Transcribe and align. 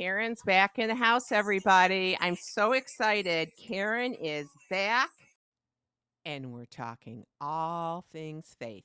Karyn's 0.00 0.42
back 0.42 0.78
in 0.78 0.88
the 0.88 0.94
house, 0.94 1.30
everybody. 1.30 2.16
I'm 2.22 2.34
so 2.34 2.72
excited. 2.72 3.50
Karyn 3.62 4.16
is 4.18 4.48
back, 4.70 5.10
and 6.24 6.54
we're 6.54 6.64
talking 6.64 7.24
all 7.38 8.06
things 8.10 8.56
faith. 8.58 8.84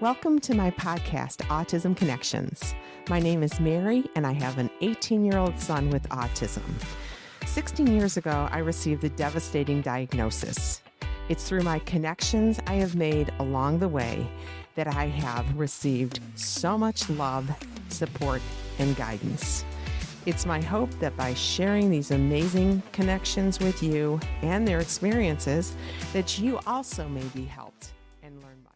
Welcome 0.00 0.38
to 0.38 0.54
my 0.54 0.70
podcast, 0.70 1.42
Autism 1.48 1.94
Connections. 1.94 2.74
My 3.10 3.20
name 3.20 3.42
is 3.42 3.60
Mary, 3.60 4.04
and 4.14 4.26
I 4.26 4.32
have 4.32 4.56
an 4.56 4.70
18 4.80 5.22
year 5.22 5.36
old 5.36 5.60
son 5.60 5.90
with 5.90 6.08
autism. 6.08 6.62
16 7.44 7.88
years 7.88 8.16
ago, 8.16 8.48
I 8.50 8.60
received 8.60 9.04
a 9.04 9.10
devastating 9.10 9.82
diagnosis. 9.82 10.80
It's 11.28 11.46
through 11.46 11.62
my 11.62 11.78
connections 11.80 12.58
I 12.66 12.74
have 12.74 12.96
made 12.96 13.34
along 13.38 13.80
the 13.80 13.88
way 13.88 14.26
that 14.76 14.86
I 14.86 15.06
have 15.06 15.58
received 15.58 16.20
so 16.36 16.78
much 16.78 17.10
love, 17.10 17.50
support, 17.88 18.40
and 18.78 18.94
guidance. 18.94 19.64
It's 20.26 20.44
my 20.44 20.60
hope 20.60 20.90
that 21.00 21.16
by 21.16 21.34
sharing 21.34 21.90
these 21.90 22.10
amazing 22.10 22.82
connections 22.92 23.58
with 23.58 23.82
you 23.82 24.20
and 24.42 24.66
their 24.66 24.80
experiences, 24.80 25.74
that 26.12 26.38
you 26.38 26.58
also 26.66 27.08
may 27.08 27.24
be 27.34 27.44
helped 27.44 27.92
and 28.22 28.42
learn 28.42 28.62
much. 28.62 28.72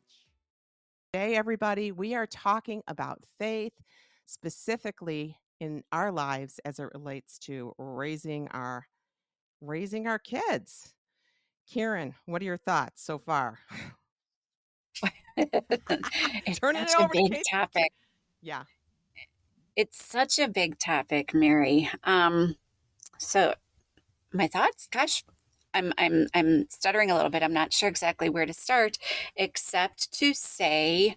Today, 1.13 1.37
everybody, 1.37 1.93
we 1.93 2.15
are 2.15 2.27
talking 2.27 2.83
about 2.87 3.25
faith, 3.39 3.73
specifically 4.27 5.37
in 5.61 5.83
our 5.93 6.11
lives 6.11 6.61
as 6.65 6.79
it 6.79 6.89
relates 6.95 7.39
to 7.41 7.75
raising 7.79 8.49
our 8.49 8.87
raising 9.61 10.07
our 10.07 10.19
kids. 10.19 10.95
Karyn, 11.71 12.15
what 12.25 12.41
are 12.41 12.47
your 12.47 12.57
thoughts 12.57 13.03
so 13.03 13.19
far? 13.19 13.59
it's 16.47 16.61
Turning 16.61 16.87
such 16.87 17.01
it 17.01 17.07
a 17.07 17.09
big 17.13 17.43
topic. 17.51 17.93
Yeah. 18.43 18.65
It's 19.77 20.05
such 20.05 20.39
a 20.39 20.49
big 20.49 20.79
topic, 20.79 21.33
Mary. 21.33 21.89
Um, 22.05 22.57
so 23.19 23.55
my 24.33 24.47
thoughts, 24.47 24.89
gosh, 24.91 25.25
I'm 25.75 25.93
I'm 25.99 26.27
I'm 26.35 26.67
stuttering 26.71 27.11
a 27.11 27.15
little 27.15 27.31
bit. 27.31 27.43
I'm 27.43 27.53
not 27.53 27.73
sure 27.73 27.89
exactly 27.89 28.29
where 28.29 28.47
to 28.47 28.53
start, 28.53 28.99
except 29.37 30.13
to 30.19 30.35
say 30.35 31.17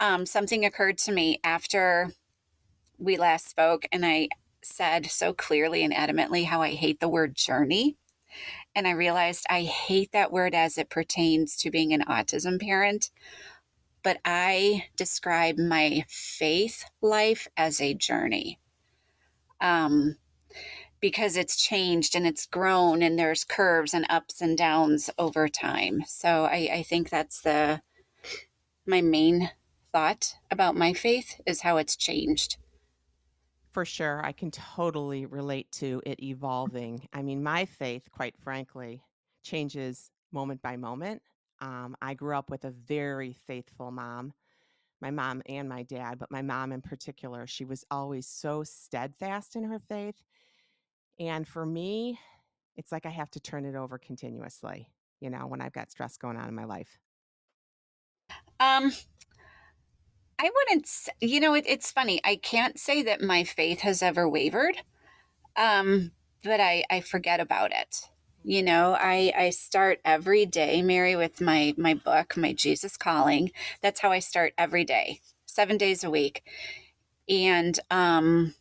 um, 0.00 0.26
something 0.26 0.64
occurred 0.64 0.98
to 0.98 1.12
me 1.12 1.40
after 1.42 2.12
we 2.98 3.16
last 3.16 3.48
spoke, 3.48 3.86
and 3.92 4.04
I 4.04 4.28
said 4.62 5.06
so 5.06 5.32
clearly 5.32 5.84
and 5.84 5.92
adamantly 5.92 6.44
how 6.44 6.60
I 6.62 6.70
hate 6.70 7.00
the 7.00 7.08
word 7.08 7.34
journey. 7.34 7.96
And 8.74 8.86
I 8.86 8.90
realized 8.92 9.46
I 9.48 9.62
hate 9.62 10.12
that 10.12 10.32
word 10.32 10.54
as 10.54 10.76
it 10.76 10.90
pertains 10.90 11.56
to 11.58 11.70
being 11.70 11.92
an 11.92 12.02
autism 12.02 12.60
parent 12.60 13.10
but 14.06 14.20
I 14.24 14.84
describe 14.96 15.58
my 15.58 16.04
faith 16.06 16.84
life 17.02 17.48
as 17.56 17.80
a 17.80 17.92
journey. 17.92 18.60
Um, 19.60 20.18
because 21.00 21.36
it's 21.36 21.60
changed 21.60 22.14
and 22.14 22.24
it's 22.24 22.46
grown 22.46 23.02
and 23.02 23.18
there's 23.18 23.42
curves 23.42 23.92
and 23.92 24.06
ups 24.08 24.40
and 24.40 24.56
downs 24.56 25.10
over 25.18 25.48
time. 25.48 26.04
So 26.06 26.44
I, 26.44 26.70
I 26.72 26.82
think 26.84 27.10
that's 27.10 27.40
the 27.40 27.82
my 28.86 29.00
main 29.00 29.50
thought 29.90 30.36
about 30.52 30.76
my 30.76 30.92
faith 30.92 31.40
is 31.44 31.62
how 31.62 31.76
it's 31.76 31.96
changed. 31.96 32.58
For 33.72 33.84
sure. 33.84 34.24
I 34.24 34.30
can 34.30 34.52
totally 34.52 35.26
relate 35.26 35.72
to 35.80 36.00
it 36.06 36.22
evolving. 36.22 37.08
I 37.12 37.22
mean, 37.22 37.42
my 37.42 37.64
faith, 37.64 38.08
quite 38.12 38.36
frankly, 38.38 39.02
changes 39.42 40.12
moment 40.30 40.62
by 40.62 40.76
moment. 40.76 41.22
Um, 41.60 41.96
I 42.02 42.14
grew 42.14 42.36
up 42.36 42.50
with 42.50 42.64
a 42.64 42.70
very 42.70 43.32
faithful 43.32 43.90
mom, 43.90 44.32
my 45.00 45.10
mom 45.10 45.42
and 45.46 45.68
my 45.68 45.82
dad, 45.82 46.18
but 46.18 46.30
my 46.30 46.42
mom 46.42 46.72
in 46.72 46.82
particular, 46.82 47.46
she 47.46 47.64
was 47.64 47.84
always 47.90 48.26
so 48.26 48.62
steadfast 48.62 49.56
in 49.56 49.64
her 49.64 49.78
faith. 49.78 50.16
And 51.18 51.46
for 51.46 51.64
me, 51.64 52.18
it's 52.76 52.92
like 52.92 53.06
I 53.06 53.10
have 53.10 53.30
to 53.32 53.40
turn 53.40 53.64
it 53.64 53.74
over 53.74 53.98
continuously, 53.98 54.88
you 55.20 55.30
know, 55.30 55.46
when 55.46 55.60
I've 55.60 55.72
got 55.72 55.90
stress 55.90 56.18
going 56.18 56.36
on 56.36 56.48
in 56.48 56.54
my 56.54 56.64
life. 56.64 56.98
Um, 58.60 58.92
I 60.38 60.50
wouldn't, 60.54 60.90
you 61.20 61.40
know, 61.40 61.54
it, 61.54 61.64
it's 61.66 61.90
funny. 61.90 62.20
I 62.24 62.36
can't 62.36 62.78
say 62.78 63.02
that 63.02 63.22
my 63.22 63.44
faith 63.44 63.80
has 63.80 64.02
ever 64.02 64.28
wavered, 64.28 64.76
um, 65.56 66.12
but 66.42 66.60
I, 66.60 66.84
I 66.90 67.00
forget 67.00 67.40
about 67.40 67.72
it 67.72 68.08
you 68.46 68.62
know 68.62 68.96
i 69.00 69.32
i 69.36 69.50
start 69.50 69.98
every 70.04 70.46
day 70.46 70.80
mary 70.80 71.16
with 71.16 71.40
my 71.40 71.74
my 71.76 71.94
book 71.94 72.36
my 72.36 72.52
jesus 72.52 72.96
calling. 72.96 73.50
That's 73.82 74.00
how 74.00 74.12
i 74.12 74.20
start 74.20 74.54
every 74.56 74.84
day 74.84 75.20
seven 75.46 75.78
days 75.78 76.04
a 76.04 76.10
week. 76.10 76.42
And 77.28 77.78
um 77.90 78.54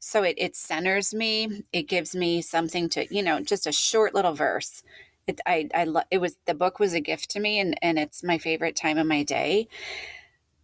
so 0.00 0.22
it, 0.22 0.36
it 0.38 0.56
centers 0.56 1.12
me. 1.14 1.64
It 1.72 1.88
gives 1.88 2.14
me 2.16 2.42
something 2.42 2.88
to 2.90 3.06
you 3.14 3.22
know 3.22 3.40
just 3.40 3.66
a 3.66 3.72
short 3.72 4.14
little 4.14 4.34
verse. 4.34 4.82
It 5.28 5.40
i 5.46 5.68
i 5.74 5.84
lo- 5.84 6.10
it 6.10 6.18
was 6.18 6.36
the 6.46 6.54
book 6.54 6.80
was 6.80 6.94
a 6.94 7.00
gift 7.00 7.30
to 7.30 7.40
me 7.40 7.60
and 7.60 7.78
and 7.82 7.98
it's 7.98 8.24
my 8.24 8.38
favorite 8.38 8.76
time 8.76 8.98
of 8.98 9.06
my 9.06 9.22
day. 9.22 9.68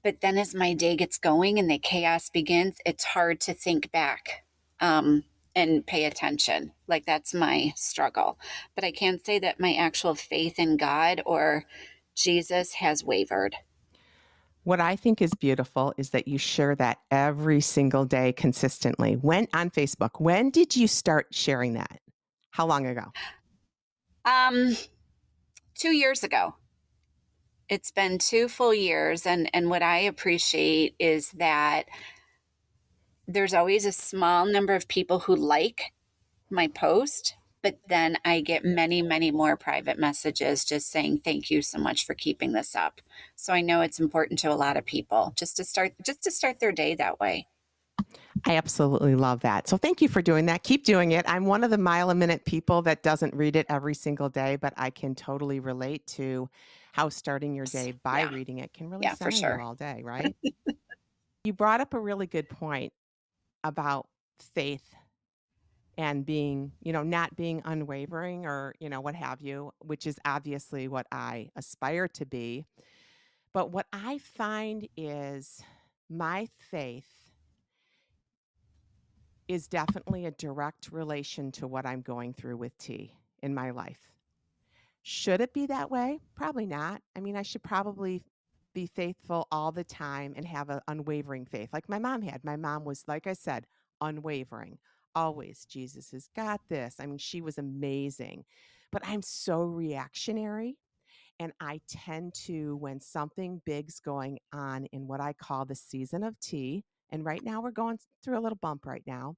But 0.03 0.21
then 0.21 0.37
as 0.39 0.55
my 0.55 0.75
day 0.75 0.97
gets 0.97 1.19
going 1.19 1.59
and 1.61 1.71
the 1.71 1.79
chaos 1.79 2.29
begins 2.31 2.77
it's 2.85 3.05
hard 3.05 3.41
to 3.43 3.55
think 3.55 3.93
back 3.93 4.45
um 4.81 5.25
and 5.55 5.87
pay 5.87 6.05
attention. 6.05 6.73
Like 6.87 7.07
that's 7.07 7.35
my 7.35 7.73
struggle. 7.77 8.39
But 8.75 8.85
I 8.85 8.93
can't 8.93 9.25
say 9.25 9.39
that 9.41 9.61
my 9.61 9.75
actual 9.75 10.15
faith 10.15 10.59
in 10.59 10.77
God 10.77 11.23
or 11.27 11.65
Jesus 12.15 12.75
has 12.75 13.05
wavered. 13.05 13.57
What 14.65 14.81
I 14.81 14.97
think 14.97 15.21
is 15.21 15.35
beautiful 15.35 15.93
is 15.97 16.11
that 16.11 16.29
you 16.29 16.39
share 16.39 16.77
that 16.77 16.99
every 17.11 17.61
single 17.61 18.05
day 18.05 18.33
consistently. 18.33 19.15
When 19.15 19.49
on 19.53 19.71
Facebook, 19.71 20.21
when 20.21 20.51
did 20.51 20.77
you 20.77 20.87
start 20.87 21.27
sharing 21.33 21.75
that? 21.75 22.01
How 22.51 22.67
long 22.67 22.87
ago? 22.87 23.13
Um 24.25 24.77
2 25.75 25.89
years 25.89 26.23
ago. 26.23 26.55
It's 27.69 27.91
been 27.91 28.19
2 28.19 28.49
full 28.49 28.73
years 28.73 29.27
and 29.27 29.51
and 29.53 29.69
what 29.69 29.83
I 29.83 29.99
appreciate 29.99 30.95
is 30.99 31.31
that 31.33 31.87
there's 33.27 33.55
always 33.55 33.87
a 33.87 33.93
small 33.93 34.47
number 34.47 34.75
of 34.75 34.89
people 34.89 35.21
who 35.21 35.35
like 35.35 35.93
my 36.51 36.69
post, 36.69 37.37
but 37.63 37.79
then 37.89 38.19
I 38.25 38.41
get 38.41 38.65
many, 38.65 39.03
many 39.03 39.31
more 39.31 39.57
private 39.57 39.99
messages 39.99 40.65
just 40.65 40.91
saying 40.91 41.21
thank 41.25 41.51
you 41.51 41.63
so 41.63 41.79
much 41.79 42.05
for 42.05 42.15
keeping 42.15 42.53
this 42.53 42.75
up. 42.75 43.01
So 43.37 43.53
I 43.53 43.61
know 43.61 43.81
it's 43.81 44.01
important 44.01 44.39
to 44.41 44.53
a 44.53 44.55
lot 44.55 44.77
of 44.77 44.85
people 44.85 45.33
just 45.37 45.57
to 45.59 45.65
start 45.65 45.95
just 46.05 46.23
to 46.25 46.31
start 46.31 46.61
their 46.61 46.73
day 46.73 46.95
that 46.97 47.21
way. 47.21 47.47
I 48.45 48.57
absolutely 48.57 49.15
love 49.15 49.41
that. 49.41 49.69
So 49.69 49.77
thank 49.77 50.03
you 50.03 50.09
for 50.09 50.21
doing 50.21 50.47
that. 50.47 50.65
Keep 50.65 50.85
doing 50.85 51.13
it. 51.13 51.25
I'm 51.29 51.45
one 51.45 51.63
of 51.63 51.71
the 51.71 51.79
mile 51.79 52.11
a 52.11 52.15
minute 52.15 52.45
people 52.45 52.83
that 52.83 53.05
doesn't 53.05 53.35
read 53.35 53.55
it 53.55 53.67
every 53.69 53.95
single 53.95 54.29
day, 54.29 54.57
but 54.57 54.75
I 54.77 54.91
can 54.91 55.15
totally 55.15 55.61
relate 55.61 56.05
to 56.09 56.49
how 56.93 57.09
starting 57.09 57.55
your 57.55 57.67
day 57.67 57.95
by 58.03 58.21
yeah. 58.21 58.31
reading 58.31 58.59
it 58.59 58.73
can 58.75 58.91
really 58.91 59.05
yeah, 59.05 59.15
sure. 59.31 59.57
you 59.57 59.63
all 59.63 59.75
day, 59.75 60.03
right? 60.05 60.35
you 61.45 61.53
brought 61.53 61.81
up 61.81 61.95
a 61.95 62.01
really 62.01 62.27
good 62.27 62.49
point 62.49 62.93
about 63.65 64.09
faith 64.55 64.95
and 65.99 66.25
being, 66.25 66.73
you 66.81 66.93
know, 66.93 67.03
not 67.03 67.37
being 67.37 67.63
unwavering 67.65 68.47
or, 68.47 68.75
you 68.81 68.89
know, 68.89 69.01
what 69.01 69.15
have 69.15 69.41
you, 69.41 69.73
which 69.81 70.07
is 70.07 70.19
obviously 70.25 70.89
what 70.89 71.07
I 71.13 71.51
aspire 71.55 72.09
to 72.09 72.27
be. 72.27 72.67
But 73.53 73.71
what 73.71 73.87
I 73.93 74.19
find 74.19 74.89
is 74.97 75.63
my 76.09 76.49
faith 76.71 77.07
is 79.49 79.69
definitely 79.69 80.25
a 80.25 80.31
direct 80.31 80.91
relation 80.91 81.53
to 81.53 81.67
what 81.67 81.85
I'm 81.85 82.01
going 82.01 82.33
through 82.33 82.57
with 82.57 82.77
T 82.79 83.13
in 83.43 83.55
my 83.55 83.71
life. 83.71 84.13
Should 85.03 85.41
it 85.41 85.53
be 85.53 85.67
that 85.67 85.91
way? 85.91 86.21
Probably 86.35 86.65
not. 86.65 87.03
I 87.17 87.21
mean, 87.21 87.37
I 87.37 87.43
should 87.43 87.63
probably 87.63 88.23
be 88.75 88.87
faithful 88.87 89.47
all 89.51 89.73
the 89.73 89.85
time 89.85 90.35
and 90.37 90.47
have 90.47 90.71
an 90.71 90.81
unwavering 90.89 91.47
faith 91.47 91.71
like 91.73 91.89
my 91.89 91.99
mom 91.99 92.23
had. 92.23 92.45
My 92.45 92.57
mom 92.57 92.85
was, 92.85 93.05
like 93.07 93.27
I 93.27 93.33
said, 93.33 93.67
unwavering. 94.01 94.79
Always, 95.15 95.67
Jesus 95.67 96.11
has 96.13 96.29
got 96.35 96.61
this. 96.69 96.97
I 96.99 97.07
mean, 97.07 97.19
she 97.19 97.41
was 97.41 97.59
amazing. 97.59 98.45
But 98.91 99.03
I'm 99.07 99.23
so 99.23 99.63
reactionary. 99.63 100.77
And 101.39 101.53
I 101.61 101.81
tend 101.89 102.35
to, 102.47 102.77
when 102.77 103.01
something 103.01 103.63
big's 103.65 104.01
going 104.01 104.39
on 104.53 104.87
in 104.87 105.09
what 105.09 105.21
I 105.21 105.33
call 105.33 105.65
the 105.65 105.75
season 105.75 106.23
of 106.23 106.39
T, 106.41 106.85
and 107.11 107.25
right 107.25 107.43
now 107.43 107.61
we're 107.61 107.71
going 107.71 107.99
through 108.23 108.39
a 108.39 108.41
little 108.41 108.59
bump 108.61 108.87
right 108.87 109.03
now, 109.07 109.37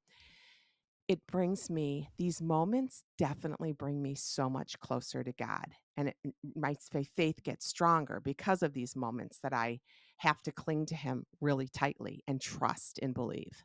it 1.09 1.21
brings 1.27 1.69
me, 1.69 2.09
these 2.17 2.41
moments 2.41 3.05
definitely 3.19 3.73
bring 3.73 4.01
me 4.03 4.15
so 4.15 4.49
much 4.49 4.79
closer 4.81 5.23
to 5.23 5.33
God 5.33 5.75
and 5.97 6.09
it, 6.09 6.17
my 6.57 6.75
faith 7.17 7.43
gets 7.43 7.67
stronger 7.67 8.21
because 8.21 8.63
of 8.63 8.73
these 8.73 8.97
moments 8.97 9.39
that 9.43 9.53
I 9.53 9.81
have 10.19 10.43
to 10.43 10.53
cling 10.53 10.87
to 10.87 10.95
Him 10.95 11.25
really 11.41 11.69
tightly 11.69 12.23
and 12.27 12.41
trust 12.41 12.99
and 13.03 13.15
believe. 13.15 13.65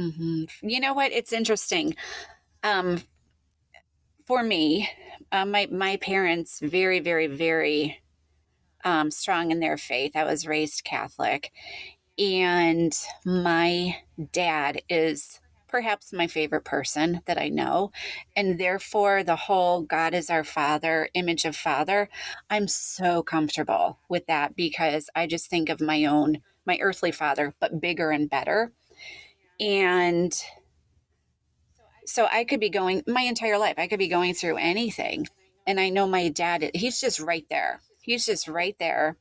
Mm-hmm. 0.00 0.44
You 0.68 0.80
know 0.80 0.94
what? 0.94 1.12
It's 1.12 1.32
interesting. 1.32 1.94
Um, 2.62 3.02
for 4.26 4.42
me, 4.42 4.88
uh, 5.32 5.44
my 5.44 5.68
my 5.70 5.96
parents 5.98 6.60
very, 6.60 7.00
very, 7.00 7.26
very 7.26 8.00
um, 8.84 9.10
strong 9.10 9.50
in 9.50 9.60
their 9.60 9.76
faith. 9.76 10.12
I 10.16 10.24
was 10.24 10.46
raised 10.46 10.84
Catholic. 10.84 11.52
And 12.16 12.96
my 13.24 13.96
dad 14.30 14.80
is 14.88 15.40
perhaps 15.74 16.12
my 16.12 16.28
favorite 16.28 16.64
person 16.64 17.20
that 17.26 17.36
I 17.36 17.48
know. 17.48 17.90
And 18.36 18.60
therefore, 18.60 19.24
the 19.24 19.34
whole 19.34 19.82
God 19.82 20.14
is 20.14 20.30
our 20.30 20.44
Father 20.44 21.08
image 21.14 21.44
of 21.44 21.56
Father, 21.56 22.08
I'm 22.48 22.68
so 22.68 23.24
comfortable 23.24 23.98
with 24.08 24.24
that 24.26 24.54
because 24.54 25.10
I 25.16 25.26
just 25.26 25.50
think 25.50 25.68
of 25.68 25.80
my 25.80 26.04
own, 26.04 26.42
my 26.64 26.78
earthly 26.80 27.10
father, 27.10 27.54
but 27.58 27.80
bigger 27.80 28.12
and 28.12 28.30
better. 28.30 28.70
And 29.58 30.32
so 32.06 32.28
I 32.30 32.44
could 32.44 32.60
be 32.60 32.70
going 32.70 33.02
my 33.08 33.22
entire 33.22 33.58
life, 33.58 33.74
I 33.76 33.88
could 33.88 33.98
be 33.98 34.06
going 34.06 34.34
through 34.34 34.58
anything. 34.58 35.26
And 35.66 35.80
I 35.80 35.88
know 35.88 36.06
my 36.06 36.28
dad, 36.28 36.70
he's 36.72 37.00
just 37.00 37.18
right 37.18 37.46
there. 37.50 37.80
He's 38.00 38.26
just 38.26 38.46
right 38.46 38.76
there. 38.78 39.16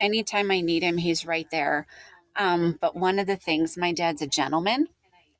Anytime 0.00 0.50
I 0.50 0.62
need 0.62 0.82
him, 0.82 0.96
he's 0.96 1.24
right 1.24 1.46
there. 1.52 1.86
Um, 2.34 2.76
but 2.80 2.96
one 2.96 3.20
of 3.20 3.28
the 3.28 3.36
things, 3.36 3.76
my 3.76 3.92
dad's 3.92 4.20
a 4.20 4.26
gentleman, 4.26 4.88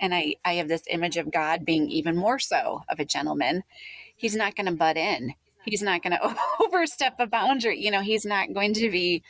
and 0.02 0.12
I, 0.12 0.34
I 0.44 0.54
have 0.54 0.69
this 0.69 0.82
image 0.90 1.16
of 1.16 1.31
God 1.31 1.64
being 1.64 1.88
even 1.88 2.16
more 2.16 2.40
so 2.40 2.82
of 2.90 2.99
a 2.99 3.04
gentleman. 3.04 3.62
He's 4.16 4.34
not 4.34 4.56
going 4.56 4.66
to 4.66 4.72
butt 4.72 4.96
in. 4.96 5.34
He's 5.64 5.81
not 5.81 6.02
going 6.02 6.12
to 6.20 6.37
overstep 6.60 7.14
a 7.20 7.26
boundary. 7.26 7.81
You 7.81 7.93
know, 7.93 8.02
he's 8.02 8.26
not 8.26 8.52
going 8.52 8.75
to 8.75 8.90
be, 8.90 9.22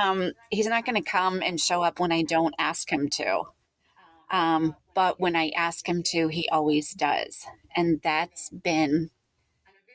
um, 0.00 0.32
he's 0.50 0.68
not 0.68 0.86
going 0.86 1.02
to 1.02 1.10
come 1.10 1.42
and 1.42 1.60
show 1.60 1.82
up 1.82 1.98
when 1.98 2.12
I 2.12 2.22
don't 2.22 2.54
ask 2.58 2.90
him 2.90 3.08
to. 3.10 3.42
Um, 4.30 4.76
but 4.94 5.20
when 5.20 5.34
I 5.34 5.50
ask 5.56 5.86
him 5.86 6.02
to, 6.04 6.28
he 6.28 6.48
always 6.48 6.92
does. 6.94 7.44
And 7.76 8.00
that's 8.02 8.48
been 8.50 9.10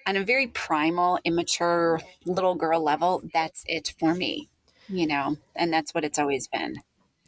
on 0.06 0.18
a 0.18 0.24
very 0.24 0.48
primal, 0.48 1.20
immature 1.24 2.02
little 2.26 2.56
girl 2.56 2.84
level. 2.84 3.24
That's 3.34 3.64
it 3.66 3.94
for 3.98 4.14
me, 4.14 4.50
you 4.90 5.08
know, 5.08 5.38
and 5.56 5.72
that's 5.72 5.94
what 5.94 6.04
it's 6.04 6.20
always 6.20 6.48
been. 6.48 6.76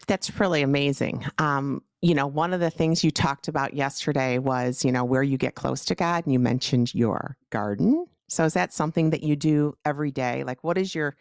That's 0.07 0.39
really 0.39 0.61
amazing. 0.61 1.25
Um, 1.37 1.81
you 2.01 2.15
know, 2.15 2.27
one 2.27 2.53
of 2.53 2.59
the 2.59 2.69
things 2.69 3.03
you 3.03 3.11
talked 3.11 3.47
about 3.47 3.73
yesterday 3.73 4.37
was, 4.37 4.85
you 4.85 4.91
know, 4.91 5.03
where 5.03 5.23
you 5.23 5.37
get 5.37 5.55
close 5.55 5.83
to 5.85 5.95
God, 5.95 6.25
and 6.25 6.33
you 6.33 6.39
mentioned 6.39 6.93
your 6.95 7.37
garden. 7.49 8.05
So 8.27 8.45
is 8.45 8.53
that 8.53 8.73
something 8.73 9.09
that 9.09 9.23
you 9.23 9.35
do 9.35 9.75
every 9.85 10.11
day? 10.11 10.43
Like, 10.43 10.63
what 10.63 10.77
is 10.77 10.95
your, 10.95 11.15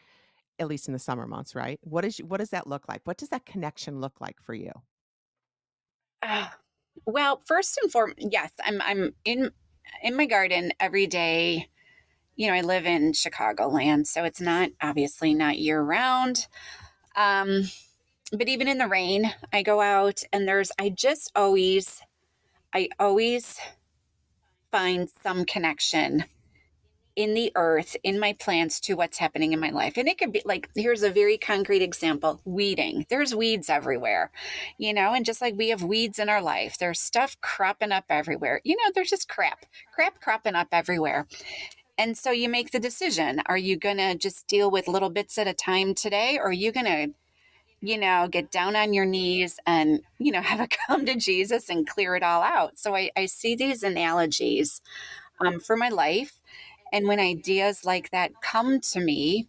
at 0.58 0.68
least 0.68 0.86
in 0.86 0.92
the 0.92 0.98
summer 0.98 1.26
months, 1.26 1.54
right? 1.54 1.80
What 1.82 2.04
is 2.04 2.18
what 2.18 2.38
does 2.38 2.50
that 2.50 2.66
look 2.66 2.88
like? 2.88 3.00
What 3.04 3.16
does 3.16 3.30
that 3.30 3.46
connection 3.46 4.00
look 4.00 4.20
like 4.20 4.36
for 4.42 4.54
you? 4.54 4.72
Uh, 6.22 6.48
well, 7.06 7.42
first 7.46 7.78
and 7.82 7.90
foremost, 7.90 8.18
yes, 8.18 8.52
I'm 8.64 8.80
I'm 8.82 9.14
in 9.24 9.50
in 10.02 10.16
my 10.16 10.26
garden 10.26 10.72
every 10.78 11.06
day. 11.06 11.68
You 12.36 12.48
know, 12.48 12.54
I 12.54 12.60
live 12.60 12.86
in 12.86 13.12
Chicagoland, 13.12 14.06
so 14.06 14.24
it's 14.24 14.40
not 14.40 14.70
obviously 14.80 15.34
not 15.34 15.58
year 15.58 15.80
round. 15.80 16.46
Um, 17.16 17.64
but 18.32 18.48
even 18.48 18.68
in 18.68 18.78
the 18.78 18.88
rain, 18.88 19.32
I 19.52 19.62
go 19.62 19.80
out 19.80 20.22
and 20.32 20.46
there's, 20.46 20.70
I 20.78 20.90
just 20.90 21.32
always, 21.34 22.00
I 22.74 22.88
always 22.98 23.58
find 24.70 25.08
some 25.22 25.44
connection 25.44 26.24
in 27.16 27.34
the 27.34 27.50
earth, 27.56 27.96
in 28.04 28.20
my 28.20 28.32
plants 28.34 28.78
to 28.78 28.94
what's 28.94 29.18
happening 29.18 29.52
in 29.52 29.58
my 29.58 29.70
life. 29.70 29.96
And 29.96 30.06
it 30.06 30.18
could 30.18 30.30
be 30.30 30.40
like, 30.44 30.68
here's 30.76 31.02
a 31.02 31.10
very 31.10 31.36
concrete 31.36 31.82
example 31.82 32.40
weeding. 32.44 33.06
There's 33.10 33.34
weeds 33.34 33.68
everywhere, 33.68 34.30
you 34.78 34.94
know, 34.94 35.12
and 35.12 35.24
just 35.24 35.40
like 35.40 35.56
we 35.56 35.70
have 35.70 35.82
weeds 35.82 36.20
in 36.20 36.28
our 36.28 36.40
life, 36.40 36.78
there's 36.78 37.00
stuff 37.00 37.36
cropping 37.40 37.90
up 37.90 38.04
everywhere. 38.08 38.60
You 38.62 38.76
know, 38.76 38.92
there's 38.94 39.10
just 39.10 39.28
crap, 39.28 39.66
crap 39.92 40.20
cropping 40.20 40.54
up 40.54 40.68
everywhere. 40.70 41.26
And 41.98 42.16
so 42.16 42.30
you 42.30 42.48
make 42.48 42.70
the 42.70 42.78
decision 42.78 43.42
are 43.46 43.58
you 43.58 43.76
going 43.76 43.96
to 43.96 44.14
just 44.14 44.46
deal 44.46 44.70
with 44.70 44.86
little 44.86 45.10
bits 45.10 45.38
at 45.38 45.48
a 45.48 45.54
time 45.54 45.96
today, 45.96 46.38
or 46.38 46.50
are 46.50 46.52
you 46.52 46.70
going 46.70 46.86
to 46.86 47.08
you 47.80 47.98
know, 47.98 48.28
get 48.30 48.50
down 48.50 48.76
on 48.76 48.92
your 48.92 49.06
knees 49.06 49.58
and, 49.66 50.00
you 50.18 50.32
know, 50.32 50.42
have 50.42 50.60
a 50.60 50.68
come 50.86 51.06
to 51.06 51.16
Jesus 51.16 51.68
and 51.68 51.86
clear 51.86 52.16
it 52.16 52.22
all 52.22 52.42
out. 52.42 52.78
So 52.78 52.94
I, 52.94 53.10
I 53.16 53.26
see 53.26 53.54
these 53.54 53.82
analogies 53.82 54.80
um, 55.44 55.60
for 55.60 55.76
my 55.76 55.88
life. 55.88 56.40
And 56.92 57.06
when 57.06 57.20
ideas 57.20 57.84
like 57.84 58.10
that 58.10 58.32
come 58.42 58.80
to 58.92 59.00
me, 59.00 59.48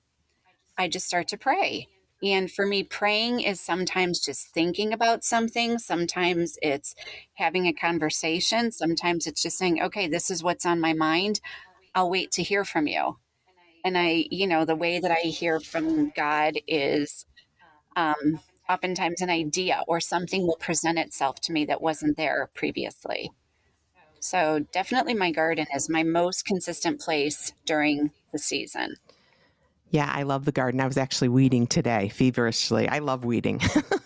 I 0.78 0.88
just 0.88 1.08
start 1.08 1.28
to 1.30 1.38
pray. 1.38 1.88
And 2.22 2.52
for 2.52 2.66
me, 2.66 2.84
praying 2.84 3.40
is 3.42 3.62
sometimes 3.62 4.20
just 4.20 4.50
thinking 4.50 4.92
about 4.92 5.24
something. 5.24 5.80
Sometimes 5.80 6.58
it's 6.62 6.94
having 7.36 7.66
a 7.66 7.74
conversation. 7.74 8.72
Sometimes 8.72 9.26
it's 9.26 9.42
just 9.42 9.58
saying, 9.58 9.82
okay, 9.82 10.08
this 10.10 10.30
is 10.30 10.44
what's 10.44 10.66
on 10.66 10.82
my 10.82 10.92
mind. 10.92 11.40
I'll 11.96 12.10
wait 12.10 12.32
to 12.34 12.44
hear 12.44 12.66
from 12.66 12.88
you. 12.88 13.18
And 13.86 13.98
I, 13.98 14.26
you 14.30 14.48
know, 14.48 14.66
the 14.66 14.76
way 14.76 15.00
that 15.00 15.12
I 15.12 15.28
hear 15.28 15.62
from 15.62 16.12
God 16.14 16.56
is 16.68 17.26
um, 17.96 18.40
oftentimes 18.70 19.22
an 19.22 19.30
idea 19.30 19.84
or 19.88 20.00
something 20.00 20.46
will 20.46 20.58
present 20.58 20.98
itself 21.00 21.40
to 21.42 21.52
me 21.52 21.66
that 21.66 21.82
wasn't 21.82 22.18
there 22.18 22.50
previously. 22.54 23.32
So, 24.22 24.66
definitely 24.74 25.14
my 25.14 25.32
garden 25.32 25.66
is 25.74 25.90
my 25.90 26.04
most 26.04 26.46
consistent 26.46 27.00
place 27.00 27.54
during 27.66 28.12
the 28.34 28.38
season. 28.38 28.96
Yeah, 29.92 30.12
I 30.14 30.24
love 30.24 30.46
the 30.46 30.52
garden. 30.52 30.82
I 30.82 30.88
was 30.88 30.98
actually 30.98 31.30
weeding 31.30 31.66
today 31.66 32.10
feverishly. 32.10 32.88
I 32.88 33.00
love 33.00 33.26
weeding. 33.26 33.62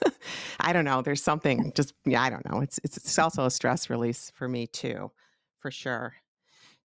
I 0.60 0.72
don't 0.72 0.86
know. 0.86 1.02
There's 1.02 1.22
something 1.22 1.74
just 1.76 1.94
yeah, 2.06 2.22
I 2.22 2.30
don't 2.30 2.50
know. 2.50 2.62
It's, 2.62 2.80
it's 2.84 2.98
it's 2.98 3.20
also 3.20 3.46
a 3.46 3.52
stress 3.52 3.90
release 3.90 4.32
for 4.36 4.48
me 4.48 4.68
too, 4.68 5.12
for 5.60 5.72
sure. 5.72 6.14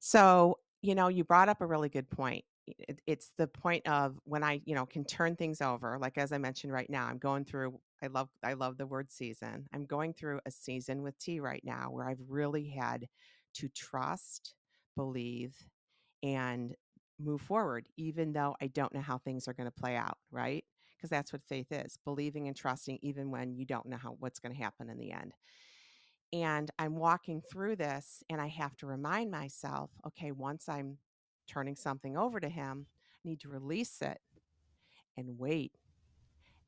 So, 0.00 0.58
you 0.82 0.94
know, 0.94 1.08
you 1.08 1.22
brought 1.22 1.48
up 1.48 1.60
a 1.60 1.66
really 1.66 1.88
good 1.88 2.10
point 2.10 2.44
it, 2.78 3.00
it's 3.06 3.32
the 3.38 3.46
point 3.46 3.86
of 3.88 4.18
when 4.24 4.42
I, 4.42 4.60
you 4.64 4.74
know, 4.74 4.86
can 4.86 5.04
turn 5.04 5.36
things 5.36 5.60
over. 5.60 5.98
Like 6.00 6.18
as 6.18 6.32
I 6.32 6.38
mentioned 6.38 6.72
right 6.72 6.88
now, 6.90 7.06
I'm 7.06 7.18
going 7.18 7.44
through. 7.44 7.78
I 8.02 8.06
love 8.08 8.28
I 8.44 8.54
love 8.54 8.76
the 8.76 8.86
word 8.86 9.10
season. 9.10 9.66
I'm 9.72 9.84
going 9.84 10.14
through 10.14 10.40
a 10.46 10.50
season 10.50 11.02
with 11.02 11.18
T 11.18 11.40
right 11.40 11.62
now 11.64 11.88
where 11.90 12.08
I've 12.08 12.20
really 12.28 12.68
had 12.68 13.08
to 13.54 13.68
trust, 13.68 14.54
believe, 14.96 15.54
and 16.22 16.74
move 17.20 17.40
forward, 17.40 17.86
even 17.96 18.32
though 18.32 18.56
I 18.60 18.68
don't 18.68 18.94
know 18.94 19.00
how 19.00 19.18
things 19.18 19.48
are 19.48 19.54
going 19.54 19.70
to 19.70 19.80
play 19.80 19.96
out. 19.96 20.18
Right? 20.30 20.64
Because 20.96 21.10
that's 21.10 21.32
what 21.32 21.44
faith 21.48 21.72
is: 21.72 21.98
believing 22.04 22.48
and 22.48 22.56
trusting, 22.56 22.98
even 23.02 23.30
when 23.30 23.54
you 23.54 23.64
don't 23.64 23.86
know 23.86 23.96
how 23.96 24.16
what's 24.20 24.38
going 24.38 24.54
to 24.54 24.62
happen 24.62 24.90
in 24.90 24.98
the 24.98 25.12
end. 25.12 25.32
And 26.32 26.70
I'm 26.78 26.96
walking 26.96 27.40
through 27.40 27.76
this, 27.76 28.22
and 28.28 28.40
I 28.40 28.48
have 28.48 28.76
to 28.78 28.86
remind 28.86 29.30
myself, 29.30 29.90
okay, 30.06 30.30
once 30.30 30.68
I'm 30.68 30.98
turning 31.48 31.76
something 31.76 32.16
over 32.16 32.38
to 32.40 32.48
him, 32.48 32.86
need 33.24 33.40
to 33.40 33.48
release 33.48 34.00
it 34.02 34.20
and 35.16 35.38
wait 35.38 35.72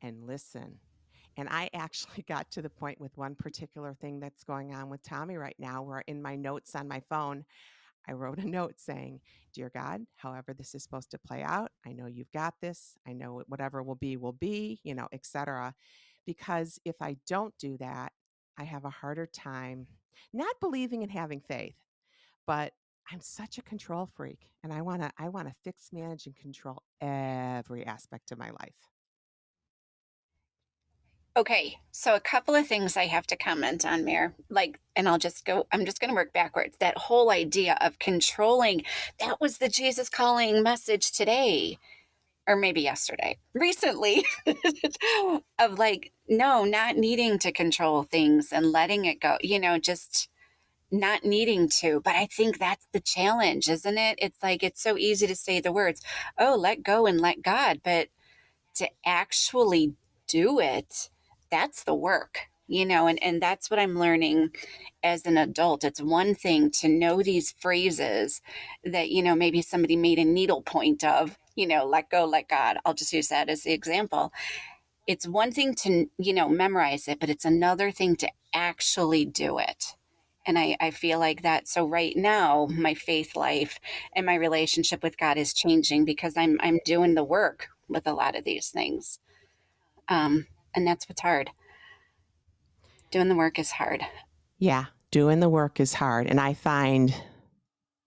and 0.03 0.27
listen. 0.27 0.79
And 1.37 1.49
I 1.49 1.71
actually 1.75 2.23
got 2.29 2.51
to 2.53 2.63
the 2.63 2.71
point 2.71 3.01
with 3.01 3.17
one 3.17 3.35
particular 3.35 3.95
thing 3.95 4.21
that's 4.21 4.45
going 4.45 4.75
on 4.75 4.89
with 4.89 5.03
Tommy 5.03 5.37
right 5.37 5.57
now, 5.59 5.83
where 5.83 6.03
in 6.07 6.23
my 6.23 6.37
notes 6.37 6.75
on 6.75 6.89
my 6.89 7.01
phone, 7.09 7.45
I 8.09 8.13
wrote 8.13 8.39
a 8.39 8.49
note 8.49 8.75
saying, 8.79 9.21
Dear 9.55 9.71
God, 9.75 10.03
however 10.17 10.55
this 10.55 10.75
is 10.75 10.83
supposed 10.83 11.11
to 11.13 11.19
play 11.19 11.43
out, 11.43 11.71
I 11.87 11.93
know 11.93 12.07
you've 12.07 12.33
got 12.33 12.55
this. 12.61 12.97
I 13.07 13.13
know 13.13 13.43
whatever 13.47 13.83
will 13.83 13.95
be, 13.95 14.17
will 14.17 14.33
be, 14.33 14.81
you 14.83 14.95
know, 14.95 15.09
etc. 15.13 15.75
Because 16.27 16.79
if 16.85 16.97
I 17.01 17.17
don't 17.27 17.57
do 17.59 17.77
that, 17.79 18.13
I 18.59 18.65
have 18.65 18.85
a 18.85 18.91
harder 18.91 19.27
time 19.27 19.87
not 20.33 20.55
believing 20.61 21.03
and 21.03 21.11
having 21.11 21.41
faith, 21.41 21.77
but 22.47 22.73
I'm 23.13 23.21
such 23.21 23.59
a 23.59 23.63
control 23.63 24.07
freak 24.07 24.51
and 24.63 24.73
I 24.73 24.83
want 24.83 25.03
to 25.03 25.11
I 25.19 25.29
want 25.29 25.49
to 25.49 25.55
fix 25.65 25.93
manage 25.93 26.27
and 26.27 26.37
control 26.37 26.83
every 27.01 27.85
aspect 27.85 28.31
of 28.31 28.39
my 28.39 28.51
life. 28.51 28.75
Okay, 31.37 31.77
so 31.93 32.15
a 32.15 32.21
couple 32.21 32.55
of 32.55 32.67
things 32.67 32.97
I 32.97 33.07
have 33.07 33.27
to 33.29 33.37
comment 33.37 33.87
on, 33.87 34.05
Mary. 34.05 34.31
Like, 34.49 34.81
and 34.97 35.09
I'll 35.09 35.19
just 35.19 35.45
go, 35.45 35.65
I'm 35.73 35.85
just 35.85 36.01
going 36.01 36.09
to 36.09 36.15
work 36.15 36.33
backwards. 36.33 36.77
That 36.81 36.99
whole 36.99 37.31
idea 37.31 37.79
of 37.81 38.01
controlling, 38.01 38.83
that 39.21 39.41
was 39.41 39.59
the 39.59 39.69
Jesus 39.69 40.09
calling 40.09 40.63
message 40.63 41.13
today, 41.13 41.79
or 42.49 42.57
maybe 42.57 42.81
yesterday, 42.81 43.39
recently, 43.55 44.25
of 45.59 45.79
like, 45.79 46.13
no, 46.29 46.65
not 46.65 46.97
needing 46.97 47.39
to 47.39 47.53
control 47.53 48.03
things 48.03 48.53
and 48.53 48.73
letting 48.73 49.05
it 49.05 49.21
go, 49.21 49.39
you 49.41 49.61
know, 49.61 49.79
just 49.79 50.29
not 50.91 51.25
needing 51.25 51.69
to. 51.81 52.01
But 52.01 52.17
I 52.17 52.27
think 52.27 52.59
that's 52.59 52.87
the 52.93 53.01
challenge, 53.01 53.69
isn't 53.69 53.99
it? 53.99 54.19
It's 54.21 54.43
like 54.43 54.63
it's 54.63 54.83
so 54.83 54.97
easy 54.97 55.27
to 55.27 55.37
say 55.37 55.61
the 55.61 55.73
words, 55.73 56.03
oh, 56.39 56.57
let 56.57 56.83
go 56.83 57.07
and 57.07 57.21
let 57.21 57.43
God. 57.43 57.81
But 57.85 58.09
to 58.77 58.89
actually 59.05 59.95
do 60.27 60.61
it, 60.61 61.11
that's 61.51 61.85
the 61.85 61.95
work 61.95 62.51
you 62.71 62.87
know 62.87 63.09
and, 63.09 63.23
and 63.23 63.43
that's 63.43 63.69
what 63.69 63.81
i'm 63.81 63.99
learning 63.99 64.51
as 65.03 65.27
an 65.27 65.37
adult 65.37 65.85
it's 65.85 66.01
one 66.01 66.35
thing 66.35 66.71
to 66.71 66.89
know 66.89 67.23
these 67.23 67.53
phrases 67.59 68.41
that 68.85 69.11
you 69.11 69.23
know 69.23 69.35
maybe 69.35 69.61
somebody 69.61 69.97
made 69.97 70.19
a 70.19 70.25
needle 70.25 70.63
point 70.63 71.05
of 71.05 71.37
you 71.57 71.67
know 71.67 71.85
let 71.85 72.09
go 72.09 72.25
let 72.25 72.49
god 72.49 72.79
i'll 72.85 72.95
just 72.95 73.13
use 73.13 73.29
that 73.29 73.49
as 73.51 73.63
the 73.63 73.73
example 73.73 74.33
it's 75.07 75.27
one 75.27 75.51
thing 75.51 75.75
to 75.75 76.07
you 76.17 76.33
know 76.33 76.49
memorize 76.49 77.09
it 77.09 77.19
but 77.19 77.29
it's 77.29 77.45
another 77.45 77.91
thing 77.91 78.15
to 78.15 78.29
actually 78.55 79.25
do 79.25 79.59
it 79.59 79.97
and 80.47 80.59
I, 80.59 80.77
I 80.81 80.91
feel 80.91 81.19
like 81.19 81.43
that 81.43 81.69
so 81.69 81.87
right 81.87 82.17
now 82.17 82.67
my 82.71 82.95
faith 82.95 83.37
life 83.37 83.79
and 84.15 84.25
my 84.25 84.35
relationship 84.35 85.03
with 85.03 85.19
god 85.19 85.37
is 85.37 85.53
changing 85.53 86.05
because 86.05 86.37
i'm 86.37 86.59
i'm 86.63 86.81
doing 86.85 87.15
the 87.15 87.25
work 87.25 87.69
with 87.91 88.07
a 88.07 88.13
lot 88.13 88.37
of 88.37 88.45
these 88.45 88.69
things. 88.69 89.19
Um, 90.09 90.47
and 90.75 90.87
that's 90.87 91.09
what's 91.09 91.21
hard. 91.21 91.51
Doing 93.11 93.29
the 93.29 93.37
work 93.37 93.59
is 93.59 93.73
hard. 93.73 94.03
Yeah, 94.59 94.87
doing 95.11 95.41
the 95.41 95.49
work 95.49 95.81
is 95.81 95.95
hard. 95.95 96.29
And 96.29 96.41
I 96.41 96.55
find 96.55 97.15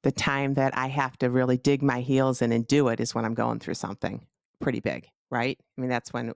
the 0.01 0.11
time 0.11 0.55
that 0.55 0.75
I 0.77 0.87
have 0.87 1.17
to 1.19 1.29
really 1.29 1.57
dig 1.57 1.81
my 1.83 2.01
heels 2.01 2.41
in 2.41 2.51
and 2.51 2.67
do 2.67 2.87
it 2.87 2.99
is 2.99 3.13
when 3.13 3.25
I'm 3.25 3.33
going 3.33 3.59
through 3.59 3.75
something 3.75 4.25
pretty 4.59 4.79
big, 4.79 5.07
right? 5.29 5.57
I 5.77 5.81
mean, 5.81 5.89
that's 5.89 6.13
when 6.13 6.33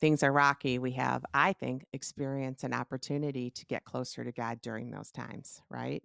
things 0.00 0.22
are 0.22 0.32
rocky. 0.32 0.78
We 0.78 0.92
have, 0.92 1.24
I 1.34 1.52
think, 1.52 1.86
experience 1.92 2.64
and 2.64 2.74
opportunity 2.74 3.50
to 3.50 3.66
get 3.66 3.84
closer 3.84 4.24
to 4.24 4.32
God 4.32 4.60
during 4.60 4.90
those 4.90 5.10
times, 5.12 5.62
right? 5.70 6.02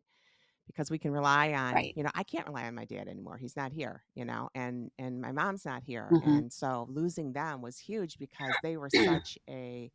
Because 0.68 0.92
we 0.92 1.00
can 1.00 1.12
rely 1.12 1.54
on, 1.54 1.80
Right. 1.80 1.96
you 1.96 2.04
know, 2.04 2.12
I 2.16 2.24
can't 2.24 2.48
rely 2.48 2.66
on 2.68 2.76
my 2.76 2.86
dad 2.86 3.08
anymore. 3.08 3.38
He's 3.38 3.58
not 3.58 3.74
here, 3.74 4.06
you 4.16 4.26
know, 4.26 4.50
and 4.56 4.92
and 5.00 5.22
my 5.22 5.32
mom's 5.34 5.66
not 5.66 5.84
here. 5.84 6.16
Mhm. 6.16 6.42
And 6.42 6.54
so 6.54 6.88
losing 6.90 7.34
them 7.34 7.62
was 7.62 7.80
huge 7.80 8.20
because 8.20 8.60
they 8.60 8.78
were 8.78 8.90
such 8.92 9.38
a 9.50 9.92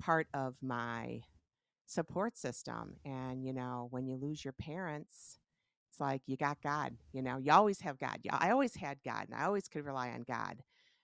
part 0.00 0.28
of 0.34 0.56
my 0.62 1.22
support 1.86 2.36
system. 2.36 2.96
And, 3.04 3.44
you 3.44 3.52
know, 3.52 3.88
when 3.90 4.06
you 4.06 4.16
lose 4.16 4.44
your 4.44 4.52
parents, 4.52 5.38
it's 5.90 6.00
like 6.00 6.22
you 6.26 6.36
got 6.36 6.60
God, 6.62 6.98
you 7.12 7.22
know, 7.22 7.38
you 7.38 7.52
always 7.52 7.80
have 7.80 7.98
God. 7.98 8.20
I 8.30 8.50
always 8.50 8.74
had 8.76 9.02
God 9.04 9.26
and 9.28 9.34
I 9.34 9.44
always 9.44 9.68
could 9.68 9.84
rely 9.84 10.10
on 10.10 10.22
God. 10.22 10.62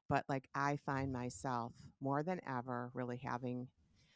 But 0.09 0.25
like 0.29 0.49
I 0.55 0.79
find 0.85 1.13
myself 1.13 1.73
more 2.01 2.23
than 2.23 2.41
ever 2.49 2.91
really 2.95 3.19
having 3.19 3.69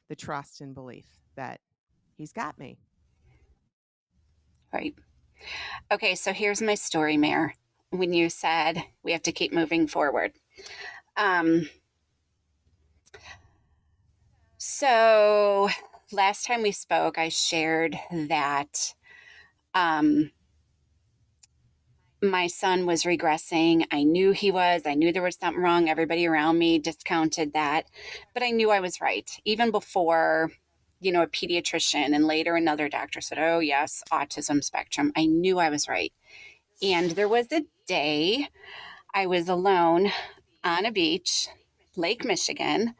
the 0.08 0.16
trust 0.16 0.60
and 0.60 0.74
belief 0.74 1.06
that 1.36 1.60
He's 2.16 2.32
got 2.32 2.58
me. 2.58 2.78
Right. 4.72 4.94
Okay, 5.90 6.14
so 6.14 6.32
here's 6.32 6.62
my 6.62 6.74
story, 6.74 7.16
Mary. 7.16 7.54
When 7.90 8.12
you 8.12 8.30
said 8.30 8.82
we 9.02 9.12
have 9.12 9.22
to 9.22 9.32
keep 9.32 9.52
moving 9.52 9.86
forward. 9.86 10.32
Um, 11.16 11.68
so 14.58 15.68
last 16.10 16.46
time 16.46 16.62
we 16.62 16.72
spoke, 16.72 17.18
I 17.18 17.28
shared 17.28 17.98
that 18.10 18.94
um, 19.74 20.30
my 22.30 22.46
son 22.46 22.86
was 22.86 23.04
regressing. 23.04 23.86
I 23.90 24.02
knew 24.02 24.32
he 24.32 24.50
was. 24.50 24.82
I 24.86 24.94
knew 24.94 25.12
there 25.12 25.22
was 25.22 25.36
something 25.36 25.62
wrong. 25.62 25.88
Everybody 25.88 26.26
around 26.26 26.58
me 26.58 26.78
discounted 26.78 27.52
that, 27.52 27.86
but 28.34 28.42
I 28.42 28.50
knew 28.50 28.70
I 28.70 28.80
was 28.80 29.00
right. 29.00 29.30
Even 29.44 29.70
before, 29.70 30.50
you 31.00 31.12
know, 31.12 31.22
a 31.22 31.26
pediatrician 31.26 32.14
and 32.14 32.26
later 32.26 32.56
another 32.56 32.88
doctor 32.88 33.20
said, 33.20 33.38
oh, 33.38 33.58
yes, 33.60 34.02
autism 34.12 34.62
spectrum. 34.62 35.12
I 35.16 35.26
knew 35.26 35.58
I 35.58 35.70
was 35.70 35.88
right. 35.88 36.12
And 36.82 37.12
there 37.12 37.28
was 37.28 37.50
a 37.52 37.64
day 37.86 38.48
I 39.14 39.26
was 39.26 39.48
alone 39.48 40.12
on 40.62 40.84
a 40.84 40.92
beach, 40.92 41.48
Lake 41.96 42.24
Michigan. 42.24 42.94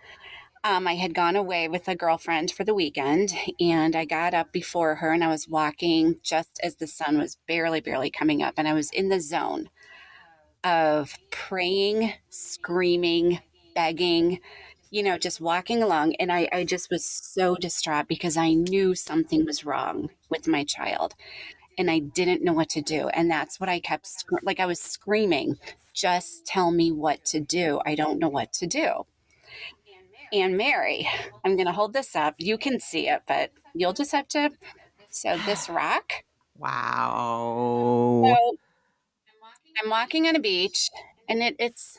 Um, 0.66 0.88
I 0.88 0.96
had 0.96 1.14
gone 1.14 1.36
away 1.36 1.68
with 1.68 1.86
a 1.86 1.94
girlfriend 1.94 2.50
for 2.50 2.64
the 2.64 2.74
weekend, 2.74 3.32
and 3.60 3.94
I 3.94 4.04
got 4.04 4.34
up 4.34 4.50
before 4.50 4.96
her 4.96 5.12
and 5.12 5.22
I 5.22 5.28
was 5.28 5.46
walking 5.48 6.16
just 6.24 6.58
as 6.60 6.74
the 6.74 6.88
sun 6.88 7.18
was 7.18 7.38
barely, 7.46 7.80
barely 7.80 8.10
coming 8.10 8.42
up. 8.42 8.54
And 8.56 8.66
I 8.66 8.72
was 8.72 8.90
in 8.90 9.08
the 9.08 9.20
zone 9.20 9.70
of 10.64 11.16
praying, 11.30 12.14
screaming, 12.30 13.38
begging, 13.76 14.40
you 14.90 15.04
know, 15.04 15.16
just 15.18 15.40
walking 15.40 15.84
along. 15.84 16.16
And 16.16 16.32
I, 16.32 16.48
I 16.52 16.64
just 16.64 16.90
was 16.90 17.04
so 17.04 17.54
distraught 17.54 18.08
because 18.08 18.36
I 18.36 18.52
knew 18.54 18.96
something 18.96 19.46
was 19.46 19.64
wrong 19.64 20.10
with 20.30 20.48
my 20.48 20.64
child 20.64 21.14
and 21.78 21.88
I 21.88 22.00
didn't 22.00 22.42
know 22.42 22.54
what 22.54 22.70
to 22.70 22.82
do. 22.82 23.06
And 23.10 23.30
that's 23.30 23.60
what 23.60 23.68
I 23.68 23.78
kept, 23.78 24.08
like, 24.42 24.58
I 24.58 24.66
was 24.66 24.80
screaming, 24.80 25.58
just 25.94 26.44
tell 26.44 26.72
me 26.72 26.90
what 26.90 27.24
to 27.26 27.38
do. 27.38 27.80
I 27.86 27.94
don't 27.94 28.18
know 28.18 28.28
what 28.28 28.52
to 28.54 28.66
do. 28.66 29.06
And 30.40 30.56
Mary, 30.56 31.08
I'm 31.44 31.56
going 31.56 31.66
to 31.66 31.72
hold 31.72 31.92
this 31.92 32.14
up. 32.16 32.34
You 32.38 32.58
can 32.58 32.80
see 32.80 33.08
it, 33.08 33.22
but 33.26 33.50
you'll 33.74 33.92
just 33.92 34.12
have 34.12 34.28
to. 34.28 34.50
So, 35.10 35.36
this 35.46 35.68
rock. 35.70 36.12
Wow. 36.58 38.22
So, 38.24 38.56
I'm 39.82 39.90
walking 39.90 40.26
on 40.26 40.36
a 40.36 40.40
beach, 40.40 40.90
and 41.28 41.42
it, 41.42 41.56
it's 41.58 41.98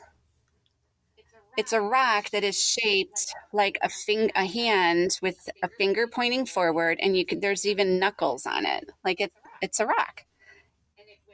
it's 1.56 1.72
a 1.72 1.80
rock 1.80 2.30
that 2.30 2.44
is 2.44 2.60
shaped 2.62 3.34
like 3.52 3.78
a 3.82 3.88
fing 3.88 4.30
a 4.36 4.46
hand 4.46 5.18
with 5.22 5.48
a 5.62 5.68
finger 5.78 6.06
pointing 6.06 6.46
forward, 6.46 6.98
and 7.00 7.16
you 7.16 7.26
could 7.26 7.40
there's 7.40 7.66
even 7.66 7.98
knuckles 7.98 8.46
on 8.46 8.66
it. 8.66 8.90
Like 9.04 9.20
it's 9.20 9.34
it's 9.60 9.80
a 9.80 9.86
rock, 9.86 10.24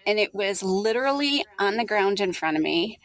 and 0.07 0.19
it 0.19 0.35
was 0.35 0.63
literally 0.63 1.45
on 1.59 1.77
the 1.77 1.85
ground 1.85 2.21
in 2.21 2.33
front 2.33 2.57
of 2.57 2.63
me, 2.63 2.99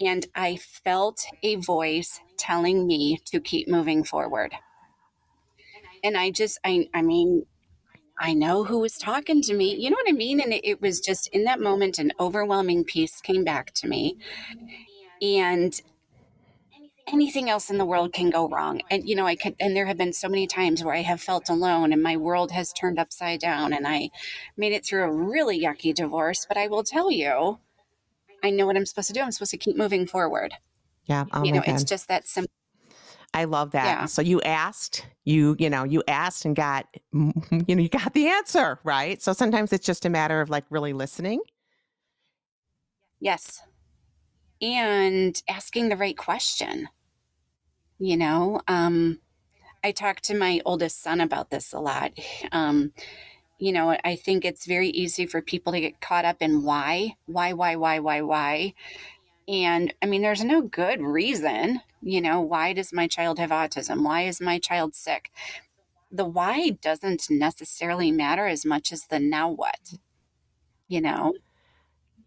and 0.00 0.26
I 0.34 0.56
felt 0.56 1.24
a 1.42 1.56
voice 1.56 2.20
telling 2.36 2.86
me 2.86 3.20
to 3.26 3.40
keep 3.40 3.68
moving 3.68 4.04
forward. 4.04 4.54
And 6.04 6.16
I 6.16 6.30
just 6.30 6.58
I 6.64 6.88
I 6.94 7.02
mean 7.02 7.46
I 8.18 8.32
know 8.32 8.64
who 8.64 8.78
was 8.78 8.96
talking 8.96 9.42
to 9.42 9.54
me. 9.54 9.74
You 9.76 9.90
know 9.90 9.96
what 9.96 10.08
I 10.08 10.16
mean? 10.16 10.40
And 10.40 10.52
it, 10.52 10.64
it 10.64 10.80
was 10.80 11.00
just 11.00 11.28
in 11.28 11.44
that 11.44 11.60
moment, 11.60 11.98
an 11.98 12.12
overwhelming 12.18 12.84
peace 12.84 13.20
came 13.20 13.44
back 13.44 13.74
to 13.74 13.88
me. 13.88 14.16
And 15.20 15.78
anything 17.06 17.48
else 17.48 17.70
in 17.70 17.78
the 17.78 17.84
world 17.84 18.12
can 18.12 18.30
go 18.30 18.48
wrong. 18.48 18.80
And, 18.90 19.08
you 19.08 19.14
know, 19.14 19.26
I 19.26 19.36
could, 19.36 19.54
and 19.60 19.76
there 19.76 19.86
have 19.86 19.98
been 19.98 20.12
so 20.12 20.28
many 20.28 20.46
times 20.46 20.82
where 20.82 20.94
I 20.94 21.02
have 21.02 21.20
felt 21.20 21.48
alone 21.48 21.92
and 21.92 22.02
my 22.02 22.16
world 22.16 22.50
has 22.52 22.72
turned 22.72 22.98
upside 22.98 23.40
down 23.40 23.72
and 23.72 23.86
I 23.86 24.10
made 24.56 24.72
it 24.72 24.84
through 24.84 25.04
a 25.04 25.12
really 25.12 25.62
yucky 25.62 25.94
divorce. 25.94 26.46
But 26.48 26.56
I 26.56 26.68
will 26.68 26.82
tell 26.82 27.10
you, 27.10 27.58
I 28.46 28.50
know 28.50 28.66
what 28.66 28.76
I'm 28.76 28.86
supposed 28.86 29.08
to 29.08 29.14
do. 29.14 29.20
I'm 29.20 29.32
supposed 29.32 29.50
to 29.50 29.58
keep 29.58 29.76
moving 29.76 30.06
forward. 30.06 30.54
Yeah. 31.06 31.24
Oh 31.32 31.44
you 31.44 31.52
know, 31.52 31.62
it's 31.66 31.84
just 31.84 32.08
that 32.08 32.26
simple. 32.26 32.50
I 33.34 33.44
love 33.44 33.72
that. 33.72 33.84
Yeah. 33.84 34.04
So 34.06 34.22
you 34.22 34.40
asked, 34.40 35.06
you, 35.24 35.56
you 35.58 35.68
know, 35.68 35.84
you 35.84 36.02
asked 36.08 36.44
and 36.44 36.56
got, 36.56 36.86
you 37.12 37.74
know, 37.74 37.82
you 37.82 37.88
got 37.88 38.14
the 38.14 38.28
answer, 38.28 38.80
right? 38.82 39.20
So 39.20 39.32
sometimes 39.32 39.72
it's 39.72 39.84
just 39.84 40.06
a 40.06 40.10
matter 40.10 40.40
of 40.40 40.48
like 40.48 40.64
really 40.70 40.92
listening. 40.92 41.40
Yes. 43.20 43.60
And 44.62 45.40
asking 45.48 45.88
the 45.88 45.96
right 45.96 46.16
question. 46.16 46.88
You 47.98 48.16
know, 48.16 48.60
um, 48.68 49.20
I 49.82 49.92
talk 49.92 50.20
to 50.22 50.34
my 50.36 50.60
oldest 50.64 51.02
son 51.02 51.20
about 51.20 51.50
this 51.50 51.72
a 51.72 51.78
lot. 51.78 52.12
Um, 52.52 52.92
you 53.58 53.72
know, 53.72 53.96
I 54.04 54.16
think 54.16 54.44
it's 54.44 54.66
very 54.66 54.88
easy 54.90 55.26
for 55.26 55.40
people 55.40 55.72
to 55.72 55.80
get 55.80 56.00
caught 56.00 56.24
up 56.24 56.36
in 56.40 56.62
why, 56.62 57.16
why, 57.26 57.52
why, 57.52 57.76
why, 57.76 57.98
why, 58.00 58.20
why. 58.22 58.74
And 59.48 59.94
I 60.02 60.06
mean, 60.06 60.22
there's 60.22 60.44
no 60.44 60.60
good 60.62 61.00
reason, 61.00 61.80
you 62.02 62.20
know, 62.20 62.40
why 62.40 62.72
does 62.72 62.92
my 62.92 63.06
child 63.06 63.38
have 63.38 63.50
autism? 63.50 64.02
Why 64.04 64.22
is 64.22 64.40
my 64.40 64.58
child 64.58 64.94
sick? 64.94 65.30
The 66.10 66.24
why 66.24 66.70
doesn't 66.70 67.26
necessarily 67.30 68.10
matter 68.12 68.46
as 68.46 68.64
much 68.64 68.92
as 68.92 69.06
the 69.06 69.18
now 69.20 69.50
what, 69.50 69.94
you 70.88 71.00
know, 71.00 71.34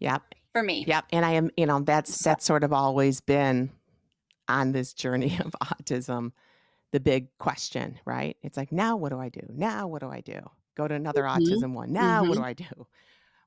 Yep. 0.00 0.34
for 0.52 0.62
me. 0.62 0.84
Yep. 0.88 1.06
And 1.12 1.24
I 1.24 1.32
am, 1.32 1.50
you 1.56 1.66
know, 1.66 1.80
that's 1.80 2.14
So- 2.14 2.30
that's 2.30 2.44
sort 2.44 2.64
of 2.64 2.72
always 2.72 3.20
been 3.20 3.70
on 4.48 4.72
this 4.72 4.92
journey 4.94 5.38
of 5.44 5.52
autism, 5.62 6.32
the 6.92 7.00
big 7.00 7.28
question, 7.38 7.98
right? 8.04 8.36
It's 8.42 8.56
like, 8.56 8.72
now 8.72 8.96
what 8.96 9.10
do 9.10 9.18
I 9.20 9.28
do? 9.28 9.42
Now 9.48 9.86
what 9.86 10.00
do 10.00 10.08
I 10.10 10.20
do? 10.22 10.40
Go 10.76 10.88
to 10.88 10.94
another 10.94 11.22
Mhm. 11.24 11.36
autism 11.42 11.74
one. 11.74 11.92
Now 11.92 12.24
what 12.24 12.36
do 12.36 12.42
I 12.42 12.52
do? 12.54 12.86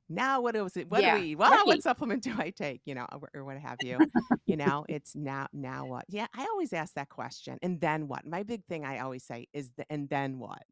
Now 0.10 0.42
what 0.42 0.56
is 0.56 0.78
it? 0.78 0.90
What 0.90 1.02
Yeah, 1.02 1.16
do 1.16 1.22
we? 1.22 1.36
Well, 1.36 1.52
right. 1.52 1.66
what 1.66 1.82
supplement 1.84 2.24
do 2.24 2.34
I 2.38 2.50
take? 2.52 2.82
You 2.86 2.96
know, 2.96 3.08
or, 3.12 3.30
or 3.34 3.46
what 3.46 3.58
have 3.58 3.82
you? 3.82 4.12
you 4.46 4.56
know, 4.58 4.86
it's 4.90 5.16
now 5.16 5.48
now 5.54 5.86
what? 5.86 6.06
Yeah, 6.10 6.28
I 6.36 6.46
always 6.46 6.74
ask 6.74 6.94
that 6.96 7.10
question. 7.10 7.58
And 7.62 7.80
then 7.80 8.08
what? 8.08 8.26
My 8.26 8.44
big 8.44 8.66
thing 8.66 8.86
I 8.86 9.00
always 9.00 9.24
say 9.24 9.48
is 9.54 9.72
the 9.78 9.86
and 9.92 10.10
then 10.10 10.40
what? 10.40 10.64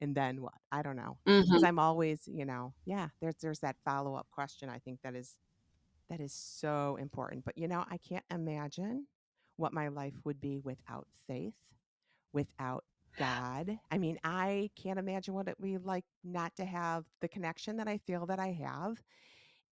And 0.00 0.14
then 0.14 0.40
what? 0.42 0.54
I 0.70 0.82
don't 0.82 0.96
know 0.96 1.18
because 1.48 1.62
I'm 1.64 1.78
always, 1.78 2.20
you 2.26 2.44
know, 2.44 2.74
yeah, 2.86 3.08
there's 3.20 3.36
there's 3.42 3.60
that 3.60 3.76
follow 3.84 4.14
up 4.14 4.28
question. 4.30 4.68
I 4.70 4.78
think 4.78 5.00
that 5.02 5.14
is 5.16 5.34
that 6.08 6.20
is 6.20 6.32
so 6.32 6.96
important. 6.96 7.44
But 7.44 7.58
you 7.58 7.68
know, 7.68 7.84
I 7.90 7.98
can't 7.98 8.24
imagine 8.30 9.06
what 9.56 9.72
my 9.72 9.88
life 9.88 10.14
would 10.24 10.40
be 10.40 10.58
without 10.58 11.06
faith, 11.26 11.54
without 12.32 12.84
God. 13.18 13.78
I 13.90 13.98
mean, 13.98 14.18
I 14.24 14.70
can't 14.76 14.98
imagine 14.98 15.34
what 15.34 15.48
it 15.48 15.56
would 15.60 15.66
be 15.66 15.78
like 15.78 16.04
not 16.24 16.54
to 16.56 16.64
have 16.64 17.04
the 17.20 17.28
connection 17.28 17.76
that 17.78 17.88
I 17.88 17.98
feel 17.98 18.26
that 18.26 18.38
I 18.40 18.52
have 18.52 19.02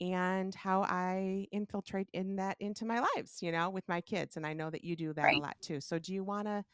and 0.01 0.55
how 0.55 0.83
I 0.83 1.47
infiltrate 1.51 2.09
in 2.13 2.37
that 2.37 2.57
into 2.59 2.85
my 2.85 2.99
lives, 3.15 3.41
you 3.41 3.51
know, 3.51 3.69
with 3.69 3.87
my 3.87 4.01
kids. 4.01 4.37
And 4.37 4.45
I 4.45 4.53
know 4.53 4.69
that 4.71 4.83
you 4.83 4.95
do 4.95 5.13
that 5.13 5.33
a 5.33 5.37
lot 5.39 5.55
too. 5.61 5.81
So 5.81 5.99
do 5.99 6.13
you 6.13 6.23
want 6.23 6.47
to 6.47 6.65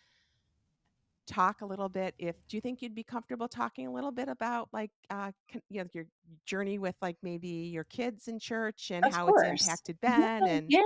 talk 1.27 1.61
a 1.61 1.65
little 1.65 1.87
bit 1.87 2.13
if 2.17 2.35
do 2.47 2.57
you 2.57 2.61
think 2.61 2.81
you'd 2.81 2.95
be 2.95 3.03
comfortable 3.03 3.47
talking 3.47 3.87
a 3.87 3.91
little 3.91 4.11
bit 4.11 4.27
about 4.27 4.67
like 4.73 4.91
uh 5.09 5.31
you 5.69 5.81
know 5.81 5.87
your 5.93 6.05
journey 6.45 6.79
with 6.79 6.95
like 7.01 7.15
maybe 7.21 7.47
your 7.47 7.83
kids 7.85 8.27
in 8.27 8.39
church 8.39 8.91
and 8.91 9.07
Of 9.07 9.13
how 9.13 9.27
course. 9.27 9.27
it's 9.27 9.43
impacted 9.43 9.99
Ben 10.01 10.45
and 10.47 10.73
Yeah. 10.73 10.81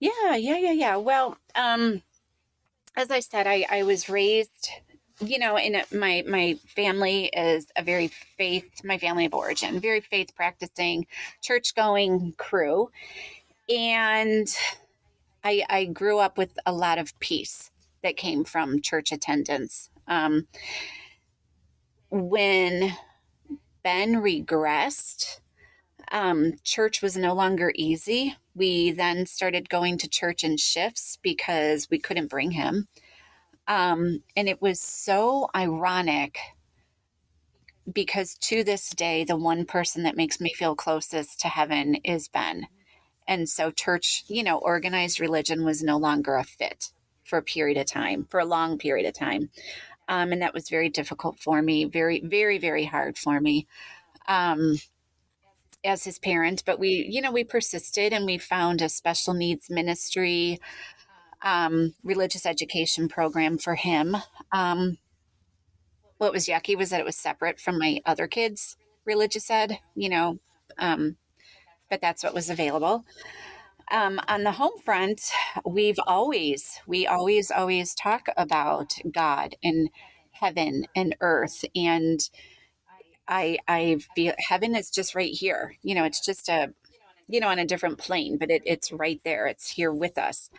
Yeah, 0.00 0.36
yeah, 0.36 0.56
yeah, 0.58 0.72
yeah. 0.72 0.96
Well, 0.96 1.36
um, 1.54 2.02
as 2.98 3.12
I 3.12 3.20
said, 3.20 3.46
I, 3.46 3.64
I 3.70 3.84
was 3.84 4.08
raised, 4.08 4.70
you 5.20 5.38
know, 5.38 5.56
in 5.56 5.76
a, 5.76 5.84
my 5.94 6.24
my 6.26 6.58
family 6.66 7.26
is 7.26 7.68
a 7.76 7.82
very 7.82 8.08
faith, 8.08 8.84
my 8.84 8.98
family 8.98 9.24
of 9.24 9.34
origin, 9.34 9.78
very 9.78 10.00
faith 10.00 10.34
practicing, 10.34 11.06
church 11.40 11.76
going 11.76 12.34
crew, 12.36 12.90
and 13.68 14.48
I, 15.44 15.62
I 15.70 15.84
grew 15.84 16.18
up 16.18 16.36
with 16.36 16.58
a 16.66 16.72
lot 16.72 16.98
of 16.98 17.16
peace 17.20 17.70
that 18.02 18.16
came 18.16 18.42
from 18.42 18.80
church 18.82 19.12
attendance. 19.12 19.90
Um, 20.08 20.48
when 22.10 22.96
Ben 23.84 24.14
regressed, 24.14 25.38
um, 26.12 26.54
church 26.64 27.02
was 27.02 27.16
no 27.16 27.34
longer 27.34 27.72
easy. 27.74 28.36
We 28.54 28.90
then 28.90 29.26
started 29.26 29.68
going 29.68 29.98
to 29.98 30.08
church 30.08 30.44
in 30.44 30.56
shifts 30.56 31.18
because 31.22 31.88
we 31.90 31.98
couldn't 31.98 32.30
bring 32.30 32.52
him. 32.52 32.88
Um, 33.66 34.22
and 34.36 34.48
it 34.48 34.62
was 34.62 34.80
so 34.80 35.48
ironic 35.54 36.38
because 37.92 38.34
to 38.42 38.64
this 38.64 38.90
day, 38.90 39.24
the 39.24 39.36
one 39.36 39.64
person 39.64 40.02
that 40.02 40.16
makes 40.16 40.40
me 40.40 40.52
feel 40.54 40.74
closest 40.74 41.40
to 41.40 41.48
heaven 41.48 41.96
is 42.04 42.28
Ben. 42.28 42.66
And 43.26 43.48
so, 43.48 43.70
church, 43.70 44.24
you 44.28 44.42
know, 44.42 44.58
organized 44.58 45.20
religion 45.20 45.64
was 45.64 45.82
no 45.82 45.98
longer 45.98 46.36
a 46.36 46.44
fit 46.44 46.92
for 47.24 47.38
a 47.38 47.42
period 47.42 47.76
of 47.76 47.86
time, 47.86 48.24
for 48.24 48.40
a 48.40 48.44
long 48.46 48.78
period 48.78 49.06
of 49.06 49.14
time. 49.14 49.50
Um, 50.08 50.32
and 50.32 50.40
that 50.40 50.54
was 50.54 50.70
very 50.70 50.88
difficult 50.88 51.38
for 51.38 51.60
me, 51.60 51.84
very, 51.84 52.22
very, 52.24 52.56
very 52.58 52.86
hard 52.86 53.18
for 53.18 53.38
me 53.38 53.66
um, 54.28 54.76
as 55.84 56.04
his 56.04 56.18
parent. 56.18 56.62
But 56.64 56.78
we, 56.78 57.06
you 57.10 57.20
know, 57.20 57.32
we 57.32 57.44
persisted 57.44 58.12
and 58.12 58.24
we 58.24 58.38
found 58.38 58.82
a 58.82 58.88
special 58.88 59.34
needs 59.34 59.70
ministry, 59.70 60.58
um, 61.42 61.94
religious 62.02 62.46
education 62.46 63.08
program 63.08 63.58
for 63.58 63.74
him. 63.74 64.16
Um, 64.52 64.98
what 66.18 66.32
was 66.32 66.46
yucky 66.46 66.76
was 66.76 66.90
that 66.90 67.00
it 67.00 67.06
was 67.06 67.16
separate 67.16 67.60
from 67.60 67.78
my 67.78 68.00
other 68.04 68.26
kids' 68.26 68.76
religious 69.04 69.50
ed, 69.50 69.78
you 69.94 70.08
know, 70.08 70.38
um, 70.78 71.16
but 71.88 72.00
that's 72.00 72.24
what 72.24 72.34
was 72.34 72.50
available. 72.50 73.04
Um, 73.90 74.20
on 74.28 74.42
the 74.42 74.52
home 74.52 74.78
front, 74.84 75.30
we've 75.64 75.98
always, 76.06 76.80
we 76.86 77.06
always, 77.06 77.50
always 77.50 77.94
talk 77.94 78.28
about 78.36 78.94
God 79.10 79.54
and 79.62 79.88
heaven 80.32 80.84
and 80.94 81.16
earth. 81.20 81.64
And 81.74 82.20
I, 83.28 83.58
I 83.68 83.98
feel 84.16 84.34
heaven 84.38 84.74
is 84.74 84.90
just 84.90 85.14
right 85.14 85.32
here. 85.32 85.76
You 85.82 85.94
know, 85.94 86.04
it's 86.04 86.24
just 86.24 86.48
a, 86.48 86.72
you 87.28 87.40
know, 87.40 87.48
on 87.48 87.58
a 87.58 87.66
different 87.66 87.98
plane, 87.98 88.38
but 88.38 88.50
it, 88.50 88.62
it's 88.64 88.90
right 88.90 89.20
there. 89.24 89.46
It's 89.46 89.70
here 89.70 89.92
with 89.92 90.16
us. 90.16 90.50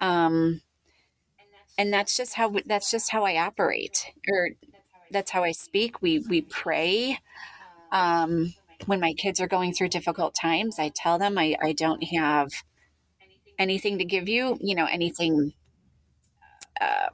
Um, 0.00 0.62
and 1.76 1.92
that's 1.92 2.16
just 2.16 2.34
how 2.34 2.54
that's 2.66 2.90
just 2.90 3.10
how 3.10 3.24
I 3.24 3.36
operate, 3.36 4.06
or 4.28 4.50
that's 5.10 5.30
how 5.30 5.44
I 5.44 5.52
speak. 5.52 6.02
We 6.02 6.18
we 6.18 6.40
pray. 6.42 7.18
Um, 7.92 8.54
when 8.86 9.00
my 9.00 9.12
kids 9.12 9.40
are 9.40 9.48
going 9.48 9.72
through 9.72 9.88
difficult 9.88 10.34
times, 10.34 10.78
I 10.78 10.90
tell 10.94 11.18
them 11.18 11.36
I, 11.38 11.56
I 11.60 11.72
don't 11.72 12.02
have 12.04 12.50
anything 13.58 13.98
to 13.98 14.04
give 14.04 14.28
you, 14.28 14.56
you 14.60 14.74
know, 14.74 14.86
anything 14.86 15.52
uh, 16.80 17.08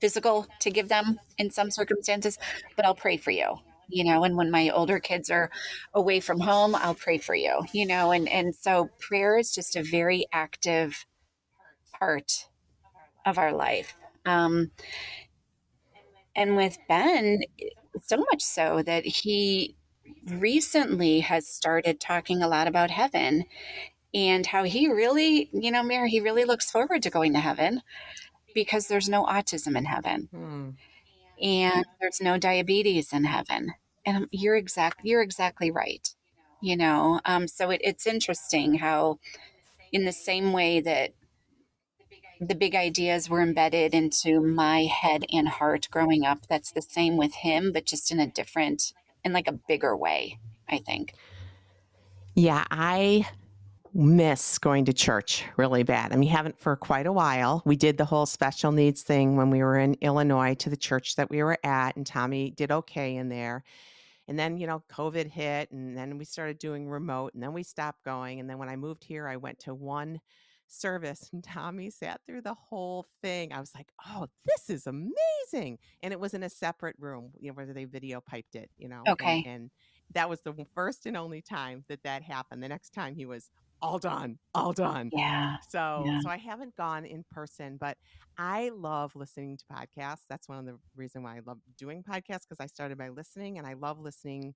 physical 0.00 0.46
to 0.60 0.70
give 0.70 0.88
them 0.88 1.18
in 1.38 1.50
some 1.50 1.70
circumstances, 1.70 2.38
but 2.76 2.84
I'll 2.84 2.94
pray 2.94 3.16
for 3.16 3.30
you, 3.30 3.56
you 3.90 4.04
know, 4.04 4.24
and 4.24 4.36
when 4.36 4.50
my 4.50 4.70
older 4.70 4.98
kids 4.98 5.30
are 5.30 5.50
away 5.94 6.20
from 6.20 6.40
home, 6.40 6.74
I'll 6.74 6.94
pray 6.94 7.18
for 7.18 7.34
you, 7.34 7.60
you 7.72 7.86
know, 7.86 8.12
and, 8.12 8.28
and 8.28 8.54
so 8.54 8.90
prayer 8.98 9.38
is 9.38 9.52
just 9.52 9.76
a 9.76 9.82
very 9.82 10.26
active 10.32 11.06
part 11.98 12.46
of 13.26 13.38
our 13.38 13.52
life. 13.52 13.94
Um, 14.24 14.70
and 16.34 16.56
with 16.56 16.78
Ben, 16.88 17.40
so 18.02 18.16
much 18.16 18.42
so 18.42 18.82
that 18.82 19.04
he 19.04 19.76
recently 20.26 21.20
has 21.20 21.46
started 21.46 22.00
talking 22.00 22.42
a 22.42 22.48
lot 22.48 22.66
about 22.66 22.90
heaven 22.90 23.44
and 24.12 24.46
how 24.46 24.64
he 24.64 24.88
really, 24.88 25.50
you 25.52 25.70
know, 25.70 25.82
Mary, 25.82 26.10
he 26.10 26.20
really 26.20 26.44
looks 26.44 26.70
forward 26.70 27.02
to 27.02 27.10
going 27.10 27.32
to 27.32 27.40
heaven 27.40 27.82
because 28.54 28.88
there's 28.88 29.08
no 29.08 29.24
autism 29.24 29.76
in 29.76 29.84
heaven. 29.84 30.28
Hmm. 30.32 30.70
And 31.42 31.86
there's 32.00 32.20
no 32.20 32.36
diabetes 32.36 33.12
in 33.12 33.24
heaven. 33.24 33.72
And 34.04 34.26
you're 34.30 34.56
exact 34.56 35.00
you're 35.04 35.22
exactly 35.22 35.70
right. 35.70 36.08
You 36.62 36.76
know, 36.76 37.20
um, 37.24 37.48
so 37.48 37.70
it, 37.70 37.80
it's 37.82 38.06
interesting 38.06 38.74
how 38.74 39.18
in 39.92 40.04
the 40.04 40.12
same 40.12 40.52
way 40.52 40.80
that 40.80 41.12
the 42.40 42.54
big 42.54 42.74
ideas 42.74 43.28
were 43.28 43.42
embedded 43.42 43.94
into 43.94 44.40
my 44.40 44.84
head 44.84 45.24
and 45.30 45.46
heart 45.46 45.88
growing 45.90 46.24
up. 46.24 46.46
That's 46.48 46.72
the 46.72 46.82
same 46.82 47.16
with 47.16 47.34
him, 47.34 47.72
but 47.72 47.84
just 47.84 48.10
in 48.10 48.18
a 48.18 48.26
different, 48.26 48.92
in 49.24 49.32
like 49.32 49.46
a 49.46 49.52
bigger 49.52 49.94
way, 49.94 50.38
I 50.68 50.78
think. 50.78 51.14
Yeah, 52.34 52.64
I 52.70 53.28
miss 53.92 54.58
going 54.58 54.84
to 54.84 54.92
church 54.92 55.44
really 55.56 55.82
bad. 55.82 56.12
I 56.12 56.16
mean, 56.16 56.28
haven't 56.28 56.58
for 56.58 56.76
quite 56.76 57.06
a 57.06 57.12
while. 57.12 57.62
We 57.64 57.76
did 57.76 57.96
the 57.96 58.04
whole 58.04 58.26
special 58.26 58.72
needs 58.72 59.02
thing 59.02 59.36
when 59.36 59.50
we 59.50 59.62
were 59.62 59.78
in 59.78 59.94
Illinois 60.00 60.54
to 60.54 60.70
the 60.70 60.76
church 60.76 61.16
that 61.16 61.30
we 61.30 61.42
were 61.42 61.58
at, 61.64 61.96
and 61.96 62.06
Tommy 62.06 62.50
did 62.50 62.70
okay 62.70 63.16
in 63.16 63.28
there. 63.28 63.64
And 64.28 64.38
then, 64.38 64.58
you 64.58 64.66
know, 64.66 64.82
COVID 64.92 65.28
hit, 65.28 65.72
and 65.72 65.96
then 65.96 66.16
we 66.16 66.24
started 66.24 66.58
doing 66.58 66.88
remote, 66.88 67.34
and 67.34 67.42
then 67.42 67.52
we 67.52 67.64
stopped 67.64 68.04
going. 68.04 68.38
And 68.38 68.48
then 68.48 68.58
when 68.58 68.68
I 68.68 68.76
moved 68.76 69.02
here, 69.02 69.26
I 69.26 69.36
went 69.36 69.58
to 69.60 69.74
one 69.74 70.20
service 70.72 71.28
and 71.32 71.42
Tommy 71.42 71.90
sat 71.90 72.20
through 72.24 72.42
the 72.42 72.54
whole 72.54 73.06
thing. 73.22 73.52
I 73.52 73.60
was 73.60 73.72
like, 73.74 73.88
"Oh, 74.06 74.28
this 74.44 74.70
is 74.70 74.86
amazing!" 74.86 75.78
And 76.02 76.12
it 76.12 76.20
was 76.20 76.32
in 76.32 76.42
a 76.42 76.48
separate 76.48 76.96
room, 76.98 77.32
you 77.38 77.48
know, 77.48 77.54
where 77.54 77.66
they 77.66 77.84
video 77.84 78.20
piped 78.20 78.54
it, 78.54 78.70
you 78.78 78.88
know. 78.88 79.02
Okay. 79.08 79.42
And, 79.44 79.46
and 79.46 79.70
that 80.14 80.28
was 80.28 80.40
the 80.42 80.54
first 80.74 81.06
and 81.06 81.16
only 81.16 81.42
time 81.42 81.84
that 81.88 82.02
that 82.04 82.22
happened. 82.22 82.62
The 82.62 82.68
next 82.68 82.90
time 82.90 83.14
he 83.14 83.26
was 83.26 83.50
all 83.82 83.98
done, 83.98 84.38
all 84.54 84.72
done. 84.72 85.10
Yeah. 85.12 85.56
So, 85.68 86.04
yeah. 86.06 86.20
so 86.22 86.28
I 86.28 86.36
haven't 86.36 86.76
gone 86.76 87.04
in 87.04 87.24
person, 87.30 87.76
but 87.80 87.96
I 88.38 88.70
love 88.74 89.14
listening 89.14 89.58
to 89.58 89.64
podcasts. 89.72 90.24
That's 90.28 90.48
one 90.48 90.58
of 90.58 90.66
the 90.66 90.78
reason 90.96 91.22
why 91.22 91.36
I 91.36 91.40
love 91.46 91.58
doing 91.78 92.02
podcasts 92.02 92.46
because 92.48 92.60
I 92.60 92.66
started 92.66 92.98
by 92.98 93.08
listening, 93.08 93.58
and 93.58 93.66
I 93.66 93.74
love 93.74 93.98
listening 93.98 94.54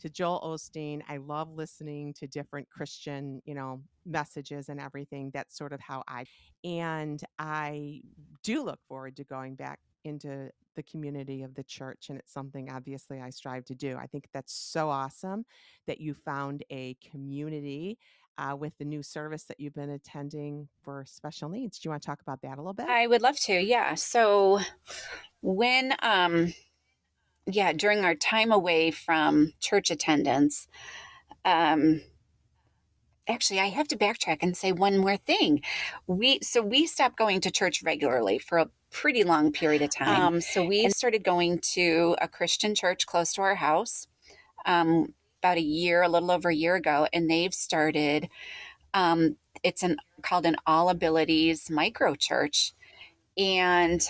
to 0.00 0.08
Joel 0.08 0.40
Osteen. 0.40 1.00
I 1.08 1.18
love 1.18 1.50
listening 1.50 2.14
to 2.14 2.26
different 2.26 2.68
Christian, 2.68 3.40
you 3.44 3.54
know, 3.54 3.82
messages 4.04 4.68
and 4.68 4.80
everything. 4.80 5.30
That's 5.32 5.56
sort 5.56 5.72
of 5.72 5.80
how 5.80 6.02
I, 6.08 6.24
and 6.64 7.22
I 7.38 8.00
do 8.42 8.64
look 8.64 8.80
forward 8.88 9.16
to 9.16 9.24
going 9.24 9.54
back 9.54 9.78
into 10.04 10.50
the 10.74 10.82
community 10.82 11.42
of 11.42 11.54
the 11.54 11.62
church. 11.64 12.06
And 12.08 12.18
it's 12.18 12.32
something 12.32 12.70
obviously 12.70 13.20
I 13.20 13.30
strive 13.30 13.64
to 13.66 13.74
do. 13.74 13.96
I 13.96 14.06
think 14.06 14.28
that's 14.32 14.52
so 14.52 14.88
awesome 14.88 15.44
that 15.86 16.00
you 16.00 16.14
found 16.14 16.64
a 16.70 16.96
community 17.10 17.98
uh, 18.38 18.56
with 18.56 18.76
the 18.78 18.84
new 18.84 19.02
service 19.02 19.44
that 19.44 19.60
you've 19.60 19.74
been 19.74 19.90
attending 19.90 20.68
for 20.82 21.04
special 21.06 21.48
needs. 21.48 21.78
Do 21.78 21.86
you 21.86 21.90
want 21.90 22.02
to 22.02 22.06
talk 22.06 22.20
about 22.20 22.42
that 22.42 22.58
a 22.58 22.60
little 22.60 22.72
bit? 22.72 22.88
I 22.88 23.06
would 23.06 23.22
love 23.22 23.38
to. 23.40 23.54
Yeah. 23.54 23.94
So 23.94 24.60
when, 25.40 25.94
um, 26.02 26.54
yeah, 27.46 27.72
during 27.72 28.04
our 28.04 28.14
time 28.14 28.52
away 28.52 28.90
from 28.90 29.52
church 29.60 29.90
attendance, 29.90 30.68
um, 31.44 32.02
actually, 33.28 33.60
I 33.60 33.66
have 33.66 33.88
to 33.88 33.96
backtrack 33.96 34.38
and 34.40 34.56
say 34.56 34.72
one 34.72 34.98
more 34.98 35.16
thing. 35.16 35.62
We 36.06 36.40
so 36.42 36.62
we 36.62 36.86
stopped 36.86 37.16
going 37.16 37.40
to 37.42 37.50
church 37.50 37.82
regularly 37.82 38.38
for 38.38 38.58
a 38.58 38.70
pretty 38.90 39.24
long 39.24 39.52
period 39.52 39.82
of 39.82 39.90
time. 39.90 40.20
Um, 40.22 40.40
so 40.40 40.64
we 40.64 40.88
started 40.90 41.24
going 41.24 41.60
to 41.72 42.16
a 42.20 42.28
Christian 42.28 42.74
church 42.74 43.06
close 43.06 43.32
to 43.34 43.42
our 43.42 43.56
house 43.56 44.06
um, 44.66 45.14
about 45.42 45.58
a 45.58 45.62
year, 45.62 46.02
a 46.02 46.08
little 46.08 46.30
over 46.30 46.50
a 46.50 46.54
year 46.54 46.76
ago, 46.76 47.08
and 47.12 47.28
they've 47.28 47.52
started. 47.52 48.28
Um, 48.94 49.36
it's 49.64 49.82
an 49.82 49.96
called 50.22 50.46
an 50.46 50.56
All 50.66 50.88
Abilities 50.88 51.68
Micro 51.68 52.14
Church, 52.14 52.72
and 53.36 54.06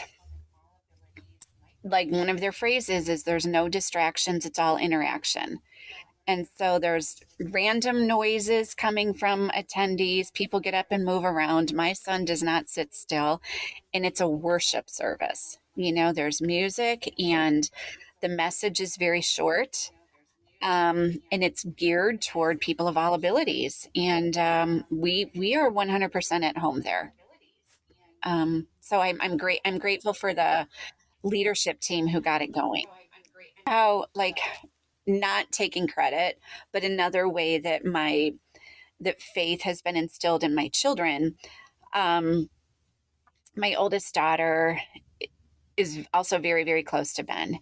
like 1.84 2.10
one 2.10 2.28
of 2.28 2.40
their 2.40 2.52
phrases 2.52 3.08
is 3.08 3.22
there's 3.24 3.46
no 3.46 3.68
distractions 3.68 4.46
it's 4.46 4.58
all 4.58 4.76
interaction 4.76 5.58
and 6.26 6.46
so 6.56 6.78
there's 6.78 7.16
random 7.40 8.06
noises 8.06 8.74
coming 8.74 9.12
from 9.12 9.50
attendees 9.50 10.32
people 10.32 10.60
get 10.60 10.74
up 10.74 10.86
and 10.90 11.04
move 11.04 11.24
around 11.24 11.74
my 11.74 11.92
son 11.92 12.24
does 12.24 12.42
not 12.42 12.68
sit 12.68 12.94
still 12.94 13.42
and 13.92 14.06
it's 14.06 14.20
a 14.20 14.28
worship 14.28 14.88
service 14.88 15.58
you 15.74 15.92
know 15.92 16.12
there's 16.12 16.40
music 16.40 17.12
and 17.18 17.70
the 18.20 18.28
message 18.28 18.80
is 18.80 18.96
very 18.96 19.20
short 19.20 19.90
um, 20.62 21.20
and 21.30 21.44
it's 21.44 21.64
geared 21.64 22.22
toward 22.22 22.60
people 22.60 22.88
of 22.88 22.96
all 22.96 23.14
abilities 23.14 23.88
and 23.96 24.36
um, 24.38 24.84
we 24.90 25.30
we 25.34 25.54
are 25.54 25.70
100% 25.70 26.42
at 26.44 26.58
home 26.58 26.82
there 26.82 27.14
um, 28.24 28.66
so 28.80 29.00
I'm, 29.00 29.18
I'm 29.20 29.36
great 29.36 29.60
i'm 29.64 29.78
grateful 29.78 30.12
for 30.12 30.34
the 30.34 30.66
leadership 31.22 31.80
team 31.80 32.08
who 32.08 32.20
got 32.20 32.42
it 32.42 32.52
going. 32.52 32.86
How, 33.66 34.06
like, 34.14 34.40
not 35.06 35.52
taking 35.52 35.86
credit, 35.86 36.40
but 36.72 36.84
another 36.84 37.28
way 37.28 37.58
that 37.58 37.84
my 37.84 38.32
that 39.00 39.20
faith 39.20 39.62
has 39.62 39.82
been 39.82 39.96
instilled 39.96 40.44
in 40.44 40.54
my 40.54 40.68
children. 40.68 41.34
Um, 41.92 42.50
my 43.56 43.74
oldest 43.74 44.14
daughter 44.14 44.80
is 45.76 46.06
also 46.14 46.38
very 46.38 46.64
very 46.64 46.82
close 46.82 47.12
to 47.14 47.24
Ben, 47.24 47.58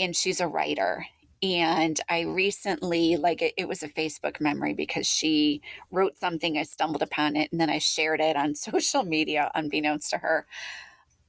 and 0.00 0.14
she's 0.16 0.40
a 0.40 0.48
writer. 0.48 1.06
And 1.42 2.00
I 2.08 2.22
recently, 2.22 3.16
like, 3.16 3.42
it, 3.42 3.54
it 3.56 3.68
was 3.68 3.82
a 3.82 3.88
Facebook 3.88 4.40
memory 4.40 4.74
because 4.74 5.06
she 5.06 5.62
wrote 5.90 6.18
something, 6.18 6.58
I 6.58 6.64
stumbled 6.64 7.02
upon 7.02 7.36
it, 7.36 7.52
and 7.52 7.60
then 7.60 7.70
I 7.70 7.78
shared 7.78 8.20
it 8.20 8.36
on 8.36 8.54
social 8.54 9.04
media, 9.04 9.50
unbeknownst 9.54 10.10
to 10.10 10.18
her, 10.18 10.46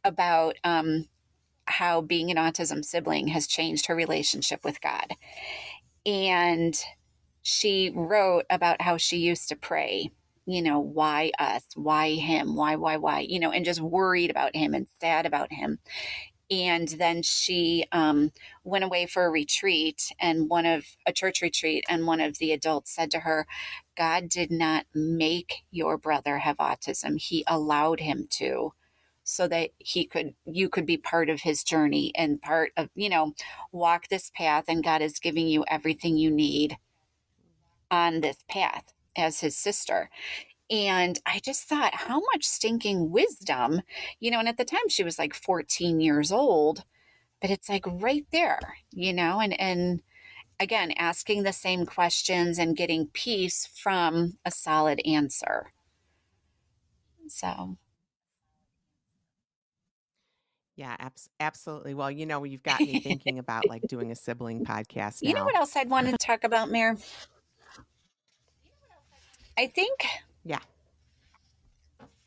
about 0.03 0.55
um, 0.63 1.07
how 1.65 2.01
being 2.01 2.31
an 2.31 2.37
autism 2.37 2.83
sibling 2.83 3.27
has 3.29 3.45
changed 3.47 3.85
her 3.85 3.95
relationship 3.95 4.63
with 4.63 4.81
God. 4.81 5.13
And 6.05 6.75
she 7.41 7.91
wrote 7.93 8.45
about 8.49 8.81
how 8.81 8.97
she 8.97 9.17
used 9.17 9.49
to 9.49 9.55
pray, 9.55 10.11
you 10.45 10.61
know, 10.61 10.79
why 10.79 11.31
us? 11.37 11.63
Why 11.75 12.13
him? 12.13 12.55
Why, 12.55 12.75
why, 12.75 12.97
why? 12.97 13.19
You 13.19 13.39
know, 13.39 13.51
and 13.51 13.63
just 13.63 13.81
worried 13.81 14.31
about 14.31 14.55
him 14.55 14.73
and 14.73 14.87
sad 14.99 15.25
about 15.25 15.53
him. 15.53 15.79
And 16.51 16.87
then 16.87 17.21
she 17.21 17.85
um, 17.91 18.31
went 18.63 18.83
away 18.83 19.05
for 19.05 19.25
a 19.25 19.29
retreat 19.29 20.11
and 20.19 20.49
one 20.49 20.65
of 20.65 20.85
a 21.05 21.13
church 21.13 21.41
retreat. 21.41 21.85
And 21.87 22.07
one 22.07 22.21
of 22.21 22.39
the 22.39 22.51
adults 22.51 22.95
said 22.95 23.11
to 23.11 23.19
her, 23.19 23.45
God 23.95 24.29
did 24.29 24.51
not 24.51 24.85
make 24.93 25.63
your 25.71 25.97
brother 25.97 26.39
have 26.39 26.57
autism, 26.57 27.19
he 27.19 27.43
allowed 27.47 27.99
him 27.99 28.27
to 28.31 28.73
so 29.29 29.47
that 29.47 29.69
he 29.77 30.05
could 30.05 30.33
you 30.45 30.67
could 30.67 30.87
be 30.87 30.97
part 30.97 31.29
of 31.29 31.41
his 31.41 31.63
journey 31.63 32.11
and 32.15 32.41
part 32.41 32.71
of 32.75 32.89
you 32.95 33.07
know 33.07 33.33
walk 33.71 34.07
this 34.07 34.31
path 34.33 34.65
and 34.67 34.83
god 34.83 35.03
is 35.03 35.19
giving 35.19 35.47
you 35.47 35.63
everything 35.67 36.17
you 36.17 36.31
need 36.31 36.77
on 37.91 38.21
this 38.21 38.37
path 38.49 38.91
as 39.15 39.39
his 39.41 39.55
sister 39.55 40.09
and 40.69 41.19
i 41.25 41.39
just 41.39 41.63
thought 41.63 41.93
how 41.93 42.19
much 42.33 42.43
stinking 42.45 43.11
wisdom 43.11 43.81
you 44.19 44.29
know 44.31 44.39
and 44.39 44.47
at 44.47 44.57
the 44.57 44.65
time 44.65 44.87
she 44.89 45.03
was 45.03 45.19
like 45.19 45.33
14 45.33 45.99
years 45.99 46.31
old 46.31 46.83
but 47.41 47.49
it's 47.49 47.69
like 47.69 47.85
right 47.85 48.25
there 48.31 48.59
you 48.91 49.13
know 49.13 49.39
and 49.39 49.59
and 49.59 50.01
again 50.59 50.91
asking 50.97 51.43
the 51.43 51.53
same 51.53 51.85
questions 51.85 52.59
and 52.59 52.77
getting 52.77 53.07
peace 53.07 53.67
from 53.73 54.37
a 54.45 54.51
solid 54.51 55.01
answer 55.05 55.71
so 57.27 57.77
Yeah, 60.75 60.95
abs- 60.97 61.29
absolutely. 61.41 61.93
Well, 61.93 62.09
you 62.09 62.25
know, 62.25 62.45
you've 62.45 62.63
got 62.63 62.79
me 62.85 63.01
thinking 63.01 63.37
about 63.37 63.67
like 63.67 63.85
doing 63.89 64.11
a 64.11 64.15
sibling 64.15 64.61
podcast 64.61 65.21
You 65.21 65.33
know 65.33 65.43
what 65.43 65.55
else 65.55 65.75
I'd 65.75 65.89
want 65.89 66.07
to 66.07 66.17
talk 66.17 66.45
about, 66.45 66.71
Mary? 66.71 66.95
I 69.57 69.67
think 69.67 70.05
Yeah. 70.43 70.59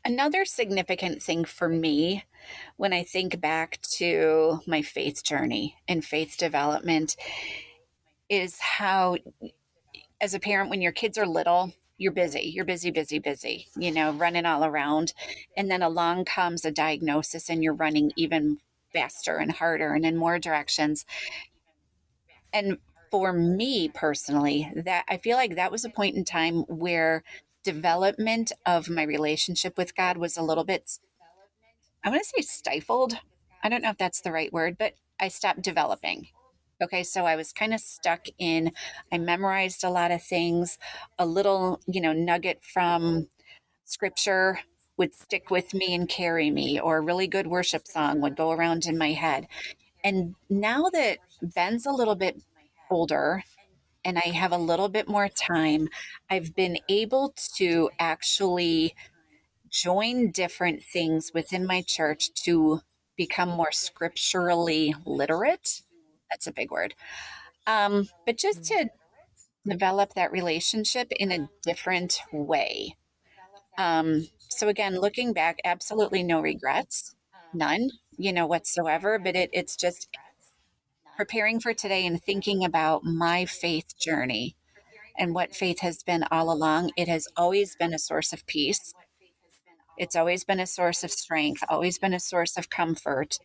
another 0.05 0.45
significant 0.45 1.21
thing 1.21 1.45
for 1.45 1.69
me 1.69 2.23
when 2.77 2.93
I 2.93 3.03
think 3.03 3.39
back 3.39 3.79
to 3.97 4.59
my 4.67 4.81
faith 4.81 5.23
journey 5.23 5.77
and 5.87 6.03
faith 6.03 6.35
development 6.37 7.15
is 8.29 8.59
how, 8.59 9.17
as 10.19 10.33
a 10.33 10.39
parent, 10.39 10.69
when 10.69 10.81
your 10.81 10.91
kids 10.91 11.17
are 11.17 11.25
little, 11.25 11.73
you're 11.97 12.11
busy, 12.11 12.51
you're 12.53 12.65
busy, 12.65 12.91
busy, 12.91 13.19
busy, 13.19 13.67
you 13.77 13.91
know, 13.91 14.11
running 14.11 14.45
all 14.45 14.65
around. 14.65 15.13
And 15.55 15.69
then 15.71 15.81
along 15.81 16.25
comes 16.25 16.65
a 16.65 16.71
diagnosis 16.71 17.49
and 17.49 17.63
you're 17.63 17.73
running 17.73 18.11
even 18.15 18.57
faster 18.91 19.37
and 19.37 19.51
harder 19.51 19.93
and 19.93 20.05
in 20.05 20.17
more 20.17 20.39
directions. 20.39 21.05
And 22.51 22.77
for 23.09 23.31
me 23.31 23.89
personally, 23.89 24.71
that 24.75 25.05
I 25.07 25.17
feel 25.17 25.37
like 25.37 25.55
that 25.55 25.71
was 25.71 25.85
a 25.85 25.89
point 25.89 26.15
in 26.15 26.25
time 26.25 26.61
where 26.67 27.23
development 27.63 28.51
of 28.65 28.89
my 28.89 29.03
relationship 29.03 29.77
with 29.77 29.95
God 29.95 30.17
was 30.17 30.37
a 30.37 30.43
little 30.43 30.63
bit, 30.63 30.99
I 32.03 32.09
want 32.09 32.23
to 32.23 32.29
say 32.29 32.41
stifled. 32.41 33.17
I 33.63 33.69
don't 33.69 33.81
know 33.81 33.91
if 33.91 33.97
that's 33.97 34.21
the 34.21 34.31
right 34.31 34.51
word, 34.51 34.77
but 34.77 34.95
I 35.19 35.29
stopped 35.29 35.61
developing. 35.61 36.27
Okay, 36.81 37.03
so 37.03 37.25
I 37.25 37.35
was 37.35 37.53
kind 37.53 37.73
of 37.73 37.79
stuck 37.79 38.25
in, 38.37 38.71
I 39.11 39.17
memorized 39.17 39.83
a 39.83 39.89
lot 39.89 40.11
of 40.11 40.21
things, 40.21 40.77
a 41.17 41.25
little, 41.25 41.79
you 41.87 42.01
know, 42.01 42.11
nugget 42.11 42.61
from 42.63 43.27
scripture 43.85 44.59
would 44.97 45.15
stick 45.15 45.49
with 45.49 45.73
me 45.73 45.93
and 45.93 46.09
carry 46.09 46.51
me, 46.51 46.79
or 46.79 46.97
a 46.97 47.01
really 47.01 47.27
good 47.27 47.47
worship 47.47 47.87
song 47.87 48.21
would 48.21 48.35
go 48.35 48.51
around 48.51 48.85
in 48.85 48.97
my 48.97 49.13
head. 49.13 49.47
And 50.03 50.35
now 50.49 50.89
that 50.89 51.19
Ben's 51.41 51.85
a 51.85 51.91
little 51.91 52.15
bit 52.15 52.41
older 52.89 53.43
and 54.05 54.17
I 54.17 54.29
have 54.29 54.51
a 54.51 54.57
little 54.57 54.89
bit 54.89 55.07
more 55.07 55.29
time, 55.29 55.87
I've 56.29 56.55
been 56.55 56.77
able 56.89 57.33
to 57.57 57.89
actually 57.99 58.95
join 59.69 60.31
different 60.31 60.83
things 60.83 61.31
within 61.33 61.65
my 61.65 61.83
church 61.85 62.33
to 62.45 62.81
become 63.17 63.49
more 63.49 63.71
scripturally 63.71 64.95
literate. 65.05 65.81
That's 66.29 66.47
a 66.47 66.51
big 66.53 66.71
word. 66.71 66.93
Um, 67.67 68.09
but 68.25 68.37
just 68.37 68.63
to 68.65 68.89
develop 69.67 70.13
that 70.13 70.31
relationship 70.31 71.11
in 71.11 71.31
a 71.31 71.49
different 71.63 72.19
way. 72.31 72.95
Um, 73.77 74.27
so 74.49 74.67
again, 74.67 74.99
looking 74.99 75.33
back, 75.33 75.59
absolutely 75.63 76.23
no 76.23 76.41
regrets, 76.41 77.15
none, 77.53 77.89
you 78.17 78.33
know, 78.33 78.45
whatsoever. 78.45 79.17
But 79.19 79.35
it, 79.35 79.49
it's 79.53 79.75
just 79.75 80.09
preparing 81.15 81.59
for 81.59 81.73
today 81.73 82.05
and 82.05 82.21
thinking 82.21 82.63
about 82.63 83.03
my 83.03 83.45
faith 83.45 83.97
journey 83.97 84.55
and 85.17 85.33
what 85.33 85.55
faith 85.55 85.79
has 85.79 86.03
been 86.03 86.25
all 86.31 86.51
along. 86.51 86.91
It 86.97 87.07
has 87.07 87.27
always 87.37 87.75
been 87.75 87.93
a 87.93 87.99
source 87.99 88.33
of 88.33 88.45
peace. 88.45 88.93
It's 89.97 90.15
always 90.15 90.43
been 90.43 90.59
a 90.59 90.67
source 90.67 91.03
of 91.03 91.11
strength, 91.11 91.63
always 91.69 91.99
been 91.99 92.13
a 92.13 92.19
source 92.19 92.57
of 92.57 92.69
comfort. 92.69 93.37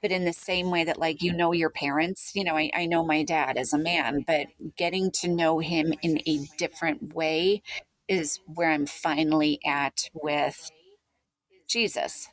But 0.00 0.12
in 0.12 0.24
the 0.24 0.32
same 0.34 0.70
way 0.70 0.84
that, 0.84 0.98
like, 0.98 1.22
you 1.22 1.32
know, 1.32 1.52
your 1.52 1.70
parents, 1.70 2.32
you 2.34 2.44
know, 2.44 2.56
I, 2.56 2.70
I 2.74 2.86
know 2.86 3.04
my 3.04 3.24
dad 3.24 3.56
as 3.56 3.72
a 3.72 3.78
man, 3.78 4.22
but 4.26 4.48
getting 4.76 5.10
to 5.12 5.28
know 5.28 5.60
him 5.60 5.94
in 6.02 6.20
a 6.26 6.46
different 6.58 7.14
way 7.14 7.62
is 8.06 8.38
where 8.46 8.70
I'm 8.70 8.86
finally 8.86 9.60
at 9.64 10.10
with 10.12 10.70
Jesus. 11.66 12.28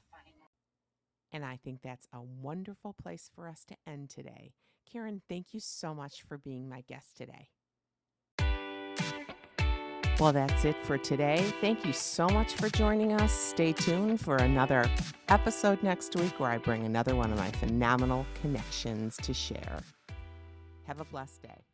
And 1.34 1.46
I 1.46 1.58
think 1.64 1.82
that's 1.82 2.08
a 2.14 2.22
wonderful 2.22 2.94
place 2.94 3.30
for 3.34 3.48
us 3.48 3.64
to 3.66 3.76
end 3.88 4.10
today. 4.10 4.54
Karyn, 4.94 5.22
thank 5.30 5.54
you 5.54 5.60
so 5.60 5.94
much 5.94 6.24
for 6.28 6.38
being 6.38 6.68
my 6.68 6.82
guest 6.82 7.16
today. 7.18 7.50
Well, 10.20 10.34
that's 10.34 10.66
it 10.66 10.76
for 10.86 10.98
today. 11.00 11.52
Thank 11.62 11.84
you 11.86 11.94
so 11.94 12.28
much 12.28 12.54
for 12.54 12.70
joining 12.70 13.14
us. 13.14 13.32
Stay 13.32 13.74
tuned 13.74 14.20
for 14.20 14.36
another 14.36 14.88
episode 15.30 15.82
next 15.82 16.16
week 16.16 16.40
where 16.40 16.52
I 16.52 16.60
bring 16.60 16.84
another 16.84 17.16
one 17.16 17.32
of 17.32 17.40
my 17.40 17.50
phenomenal 17.52 18.28
connections 18.42 19.18
to 19.18 19.34
share. 19.34 19.80
Have 20.84 21.00
a 21.00 21.06
blessed 21.06 21.42
day. 21.42 21.71